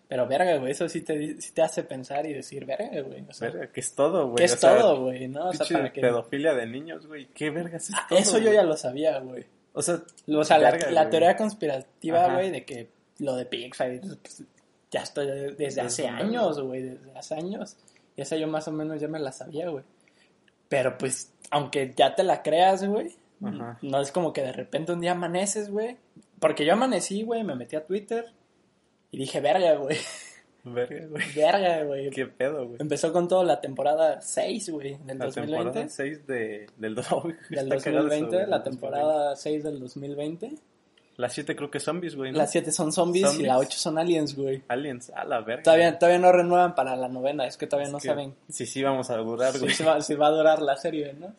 Pero 0.09 0.27
verga, 0.27 0.57
güey, 0.59 0.73
eso 0.73 0.89
sí 0.89 1.01
te, 1.01 1.41
sí 1.41 1.53
te 1.53 1.63
hace 1.63 1.83
pensar 1.85 2.27
y 2.27 2.35
decir, 2.35 2.65
verga, 2.67 3.01
güey. 3.03 3.25
O 3.29 3.33
sea, 3.33 3.51
Verga, 3.51 3.73
que 3.73 3.81
es 3.81 3.95
todo, 3.95 4.27
güey. 4.27 4.37
¿qué 4.37 4.45
es 4.45 4.55
o 4.55 4.57
sea, 4.59 4.79
todo, 4.79 5.01
güey? 5.03 5.29
¿No? 5.29 5.49
O 5.49 5.53
sea, 5.53 5.67
para 5.67 5.93
que... 5.93 6.01
pedofilia 6.01 6.55
de 6.55 6.67
niños, 6.67 7.07
güey. 7.07 7.27
¿Qué 7.27 7.51
vergas 7.51 7.89
es 7.89 7.95
Ah, 7.97 8.07
todo, 8.09 8.19
eso 8.19 8.39
yo 8.39 8.53
ya 8.53 8.63
lo 8.63 8.77
sabía, 8.77 9.19
güey. 9.21 9.45
O 9.73 9.83
sea, 9.83 10.03
O 10.29 10.45
sea, 10.45 10.59
la, 10.59 10.73
Verga, 10.73 10.91
la 10.91 11.09
teoría 11.09 11.37
conspirativa, 11.37 12.25
Ajá. 12.27 12.35
güey, 12.35 12.51
de 12.51 12.65
que 12.65 12.89
lo 13.19 13.35
de 13.37 13.47
Pixar, 13.47 14.01
pues, 14.01 14.43
ya 14.91 15.03
estoy 15.03 15.27
desde 15.27 15.55
Desde 15.55 15.81
hace 15.81 16.07
años, 16.07 16.61
güey, 16.61 16.83
desde 16.83 17.19
hace 17.19 17.35
años. 17.35 17.77
Y 18.17 18.23
esa 18.23 18.37
yo 18.37 18.47
más 18.47 18.69
o 18.69 18.73
menos 18.73 19.01
ya 19.01 19.09
me 19.09 19.19
la 19.19 19.33
sabía, 19.33 19.69
güey. 19.69 19.85
Pero 20.69 20.97
pues, 20.99 21.33
aunque 21.51 21.93
ya 21.97 22.15
te 22.15 22.23
la 22.23 22.43
creas, 22.43 22.85
güey, 22.85 23.17
Ajá. 23.43 23.79
no 23.83 24.01
es 24.01 24.13
como 24.13 24.33
que 24.33 24.43
de 24.43 24.53
repente 24.53 24.93
un 24.93 25.01
día 25.01 25.13
amaneces, 25.13 25.71
güey. 25.71 25.97
Porque 26.41 26.65
yo 26.65 26.75
amanecí, 26.75 27.23
güey, 27.23 27.43
me 27.45 27.55
metí 27.55 27.77
a 27.77 27.85
Twitter 27.87 28.27
y 29.11 29.19
dije, 29.19 29.41
verga, 29.41 29.75
güey, 29.77 29.97
verga, 30.65 31.07
güey. 31.09 31.25
verga, 31.35 31.85
güey. 31.85 32.11
¿Qué 32.11 32.27
pedo, 32.27 32.67
güey? 32.67 32.77
Empezó 32.81 33.13
con 33.13 33.29
todo 33.29 33.45
la 33.45 33.61
temporada 33.61 34.21
6, 34.21 34.71
güey, 34.71 34.97
del 35.05 35.19
La 35.19 35.27
2020. 35.27 35.63
temporada 35.63 35.89
6 35.89 36.27
de, 36.27 36.67
del 36.77 36.95
Dog. 36.95 37.25
Del 37.51 37.59
Está 37.73 37.77
cagado 37.79 38.03
2020, 38.05 38.37
eso, 38.37 38.37
güey, 38.37 38.51
la 38.51 38.59
del 38.59 38.65
2020. 38.65 38.71
temporada 38.71 39.37
6 39.37 39.65
del 39.65 39.81
2020. 39.81 40.55
La 41.17 41.29
7 41.29 41.55
creo 41.55 41.71
que 41.71 41.79
zombies, 41.79 42.17
güey, 42.17 42.33
¿no? 42.33 42.39
Las 42.39 42.51
7 42.51 42.73
son 42.73 42.91
zombies, 42.93 43.39
y 43.39 43.45
la 43.45 43.59
8 43.59 43.79
son 43.79 43.99
aliens, 43.99 44.35
güey. 44.35 44.65
Aliens, 44.67 45.11
a 45.11 45.25
la 45.25 45.43
verga. 45.43 45.63
Todavía, 45.63 45.97
todavía 45.97 46.19
no 46.19 46.33
renuevan 46.33 46.75
para 46.75 46.97
la 46.97 47.07
novena, 47.09 47.47
es 47.47 47.57
que 47.57 47.69
todavía 47.69 47.87
Es 47.87 47.93
no 47.93 47.99
que 48.01 48.09
saben 48.09 48.35
Sí, 48.49 48.67
sí, 48.67 48.83
vamos 48.83 49.11
a 49.11 49.17
durar, 49.19 49.57
güey. 49.61 49.71
si 49.73 49.85
va, 49.85 50.01
si 50.01 50.15
va 50.17 50.27
a 50.27 50.31
durar 50.33 50.61
la 50.61 50.77
serie, 50.77 51.13
¿no? 51.13 51.33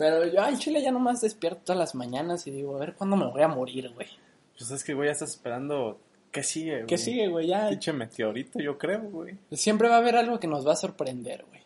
Pero 0.00 0.26
yo 0.26 0.42
en 0.48 0.56
Chile 0.58 0.80
ya 0.80 0.90
nomás 0.90 1.20
despierto 1.20 1.60
todas 1.62 1.78
las 1.78 1.94
mañanas 1.94 2.46
y 2.46 2.50
digo, 2.50 2.74
a 2.74 2.80
ver 2.80 2.94
cuándo 2.94 3.16
me 3.16 3.26
voy 3.26 3.42
a 3.42 3.48
morir, 3.48 3.90
güey. 3.92 4.08
Pues 4.56 4.70
es 4.70 4.82
que, 4.82 4.94
güey, 4.94 5.08
ya 5.08 5.12
estás 5.12 5.28
esperando. 5.32 6.00
¿Qué 6.32 6.42
sigue, 6.42 6.76
güey? 6.76 6.86
¿Qué 6.86 6.96
sigue, 6.96 7.28
güey? 7.28 7.48
Ya 7.48 7.68
Pinche 7.68 7.92
meteorito, 7.92 8.60
yo 8.60 8.78
creo, 8.78 9.02
güey. 9.02 9.36
siempre 9.52 9.90
va 9.90 9.96
a 9.96 9.98
haber 9.98 10.16
algo 10.16 10.40
que 10.40 10.46
nos 10.46 10.66
va 10.66 10.72
a 10.72 10.76
sorprender, 10.76 11.44
güey. 11.50 11.60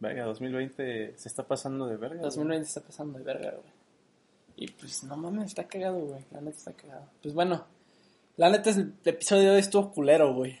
Verga, 0.00 0.26
2020 0.26 1.14
se 1.16 1.28
está 1.28 1.44
pasando 1.44 1.86
de 1.86 1.96
verga. 1.96 2.16
güey. 2.16 2.24
2020 2.24 2.66
está 2.68 2.82
pasando 2.82 3.18
de 3.18 3.24
verga, 3.24 3.52
güey. 3.52 3.72
Y 4.56 4.70
pues 4.72 5.04
no 5.04 5.16
mames, 5.16 5.46
está 5.46 5.66
cagado, 5.66 5.98
güey. 5.98 6.20
La 6.30 6.42
neta 6.42 6.58
está 6.58 6.72
cagado. 6.74 7.06
Pues 7.22 7.32
bueno, 7.32 7.64
la 8.36 8.50
neta 8.50 8.68
es 8.68 8.76
el 8.76 8.92
episodio 9.06 9.44
de 9.44 9.50
hoy 9.54 9.60
estuvo 9.60 9.90
culero, 9.92 10.34
güey. 10.34 10.58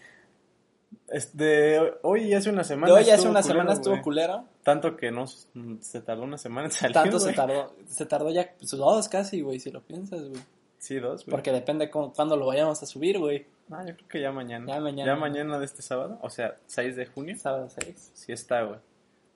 Es 1.08 1.36
de 1.36 1.94
hoy 2.02 2.22
y 2.24 2.34
hace 2.34 2.50
una 2.50 2.64
semana. 2.64 2.92
De 2.92 3.00
hoy 3.00 3.10
hace 3.10 3.28
una 3.28 3.40
culero, 3.40 3.42
semana 3.42 3.72
estuvo 3.72 3.92
güey. 3.94 4.02
culero. 4.02 4.44
Tanto 4.62 4.96
que 4.96 5.10
no 5.10 5.26
se 5.26 6.00
tardó 6.02 6.22
una 6.22 6.38
semana 6.38 6.66
en 6.68 6.72
salir. 6.72 6.94
Tanto 6.94 7.18
se 7.18 7.32
tardó, 7.32 7.74
se 7.86 8.06
tardó 8.06 8.30
ya 8.30 8.52
pues, 8.58 8.70
dos 8.72 9.08
casi, 9.08 9.40
güey, 9.40 9.58
si 9.60 9.70
lo 9.70 9.80
piensas, 9.82 10.28
güey. 10.28 10.42
Sí, 10.78 10.96
dos, 10.98 11.24
güey. 11.24 11.30
Porque 11.32 11.50
depende 11.52 11.90
cu- 11.90 12.12
cuándo 12.14 12.36
lo 12.36 12.46
vayamos 12.46 12.82
a 12.82 12.86
subir, 12.86 13.18
güey. 13.18 13.46
No, 13.68 13.84
yo 13.86 13.94
creo 13.96 14.08
que 14.08 14.20
ya 14.20 14.32
mañana. 14.32 14.66
Ya 14.66 14.80
mañana. 14.80 15.12
Ya 15.12 15.18
mañana 15.18 15.58
de 15.58 15.64
este 15.64 15.82
sábado, 15.82 16.18
o 16.22 16.30
sea, 16.30 16.56
6 16.66 16.96
de 16.96 17.06
junio. 17.06 17.36
Sábado 17.38 17.68
6. 17.68 18.12
Sí 18.14 18.32
está, 18.32 18.62
güey. 18.62 18.78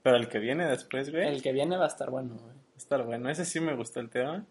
Pero 0.03 0.17
el 0.17 0.29
que 0.29 0.39
viene 0.39 0.67
después, 0.67 1.11
güey, 1.11 1.27
El 1.29 1.43
que 1.43 1.53
viene 1.53 1.77
va 1.77 1.85
a 1.85 1.89
estar 1.89 2.11
bueno, 2.11 2.35
güey. 2.35 2.47
va 2.47 2.75
a 2.75 2.79
estar 2.79 3.03
bueno. 3.05 3.29
Ese 3.31 3.45
sí 3.45 3.61
me 3.61 3.75
gustó 3.75 4.01
el 4.01 4.09
tema. 4.11 4.45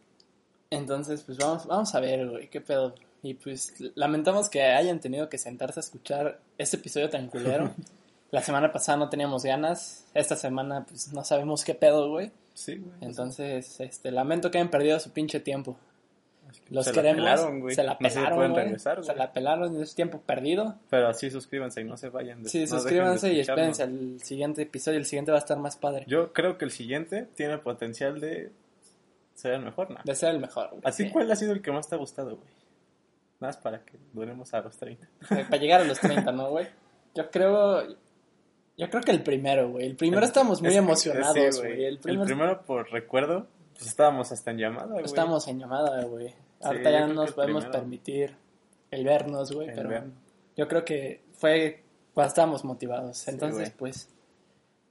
Entonces, 0.69 1.23
pues 1.23 1.37
vamos, 1.37 1.65
vamos 1.67 1.93
a 1.95 1.99
ver, 1.99 2.27
güey, 2.29 2.49
qué 2.49 2.61
pedo. 2.61 2.95
Y 3.23 3.35
pues 3.35 3.73
lamentamos 3.95 4.49
que 4.49 4.63
hayan 4.63 4.99
tenido 4.99 5.29
que 5.29 5.37
sentarse 5.37 5.79
a 5.79 5.81
escuchar 5.81 6.39
este 6.57 6.77
episodio 6.77 7.09
tan 7.09 7.27
culero. 7.27 7.71
La 8.31 8.41
semana 8.41 8.71
pasada 8.71 8.97
no 8.97 9.09
teníamos 9.09 9.43
ganas. 9.43 10.05
Esta 10.13 10.35
semana, 10.37 10.85
pues 10.87 11.11
no 11.13 11.23
sabemos 11.23 11.63
qué 11.65 11.75
pedo, 11.75 12.09
güey. 12.09 12.31
Sí, 12.53 12.77
güey. 12.77 12.93
Entonces, 13.01 13.79
este, 13.81 14.09
lamento 14.11 14.49
que 14.49 14.57
hayan 14.57 14.71
perdido 14.71 14.99
su 14.99 15.11
pinche 15.11 15.39
tiempo. 15.41 15.77
Los 16.69 16.85
se 16.85 16.91
queremos. 16.93 17.23
la 17.23 17.35
pelaron, 17.35 17.59
güey. 17.59 17.75
se 17.75 17.83
la 17.83 17.97
No 17.99 18.09
se 18.09 18.15
pelaron, 18.15 18.37
pueden 18.37 18.51
güey. 18.53 18.63
regresar, 18.65 19.03
Se 19.03 19.15
la 19.15 19.31
pelaron, 19.33 19.81
es 19.81 19.95
tiempo 19.95 20.19
perdido. 20.21 20.75
Pero 20.89 21.13
sí, 21.13 21.29
suscríbanse 21.29 21.81
y 21.81 21.83
no 21.83 21.97
se 21.97 22.09
vayan. 22.09 22.43
de- 22.43 22.49
Sí, 22.49 22.59
no 22.59 22.61
de 22.61 22.67
suscríbanse 22.67 23.33
y 23.33 23.39
espérense 23.41 23.83
al 23.83 24.19
siguiente 24.21 24.61
episodio. 24.63 24.97
El 24.97 25.05
siguiente 25.05 25.31
va 25.31 25.37
a 25.37 25.39
estar 25.39 25.57
más 25.59 25.75
padre. 25.77 26.05
Yo 26.07 26.31
creo 26.33 26.57
que 26.57 26.65
el 26.65 26.71
siguiente 26.71 27.27
tiene 27.35 27.57
potencial 27.57 28.19
de 28.19 28.51
ser 29.35 29.53
el 29.53 29.61
mejor, 29.61 29.91
¿no? 29.91 29.99
De 30.03 30.15
ser 30.15 30.29
el 30.29 30.39
mejor, 30.39 30.69
güey. 30.69 30.81
¿A 30.85 30.91
ti 30.91 31.03
Sí. 31.03 31.09
cuál 31.09 31.29
ha 31.31 31.35
sido 31.35 31.51
el 31.53 31.61
que 31.61 31.71
más 31.71 31.87
te 31.89 31.95
ha 31.95 31.97
gustado, 31.97 32.35
güey? 32.37 32.47
Nada 33.41 33.53
más 33.53 33.57
para 33.57 33.83
que 33.83 33.97
duremos 34.13 34.53
a 34.53 34.61
los 34.61 34.77
30. 34.77 35.07
Para 35.29 35.57
llegar 35.57 35.81
a 35.81 35.83
los 35.83 35.99
30, 35.99 36.31
¿no, 36.31 36.49
güey? 36.51 36.67
Yo 37.15 37.29
creo. 37.29 37.83
Yo 38.77 38.89
creo 38.89 39.01
que 39.03 39.11
el 39.11 39.21
primero, 39.23 39.69
güey. 39.71 39.85
El 39.87 39.95
primero 39.95 40.23
estábamos 40.25 40.61
muy 40.61 40.71
Es 40.71 40.77
emocionados, 40.77 41.35
sí, 41.55 41.61
güey. 41.61 41.83
el, 41.85 41.93
El 41.95 41.99
primer- 41.99 42.25
primero, 42.25 42.61
por 42.63 42.89
recuerdo, 42.91 43.47
pues 43.73 43.87
estábamos 43.87 44.31
hasta 44.31 44.51
en 44.51 44.57
llamada, 44.59 44.87
güey. 44.93 45.03
Estábamos 45.05 45.47
en 45.47 45.59
llamada, 45.59 46.03
güey. 46.05 46.33
Ahorita 46.61 46.91
ya 46.91 47.07
no 47.07 47.13
nos 47.15 47.29
el 47.29 47.33
podemos 47.35 47.63
primero. 47.65 47.81
permitir 47.81 48.35
el 48.91 49.03
vernos, 49.03 49.51
güey. 49.51 49.69
El 49.69 49.75
Pero 49.75 50.03
yo 50.55 50.67
creo 50.67 50.85
que 50.85 51.21
fue 51.33 51.83
cuando 52.13 52.29
estábamos 52.29 52.63
motivados. 52.63 53.27
Entonces, 53.27 53.71
pues. 53.71 54.07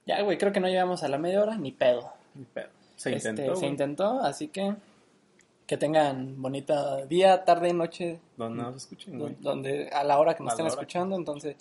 Ya, 0.06 0.20
güey, 0.22 0.38
creo 0.38 0.52
que 0.52 0.60
no 0.60 0.66
llegamos 0.68 1.02
a 1.04 1.08
la 1.08 1.18
media 1.18 1.40
hora 1.42 1.56
ni 1.56 1.70
pedo. 1.72 2.12
Ni 2.34 2.44
pedo. 2.44 2.68
Se 2.96 3.14
Este, 3.14 3.30
intentó. 3.30 3.54
se 3.54 3.60
güey. 3.60 3.70
intentó, 3.70 4.20
así 4.20 4.48
que 4.48 4.74
que 5.70 5.76
tengan 5.76 6.42
bonita 6.42 7.06
día, 7.06 7.44
tarde, 7.44 7.72
noche, 7.72 8.18
Donde 8.36 8.60
nos 8.60 8.74
escuchen, 8.74 9.16
güey. 9.16 9.36
donde 9.38 9.88
a 9.90 10.02
la 10.02 10.18
hora 10.18 10.34
que 10.34 10.42
nos 10.42 10.50
A 10.50 10.54
estén 10.54 10.66
escuchando, 10.66 11.14
entonces 11.14 11.54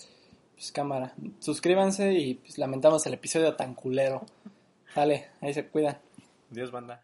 pues 0.56 0.72
cámara, 0.72 1.14
suscríbanse 1.38 2.14
y 2.14 2.34
pues 2.34 2.58
lamentamos 2.58 3.06
el 3.06 3.14
episodio 3.14 3.56
tan 3.56 3.76
culero. 3.76 4.26
Dale, 4.96 5.28
ahí 5.42 5.54
se 5.54 5.68
cuidan. 5.68 6.00
Dios, 6.50 6.72
banda. 6.72 7.04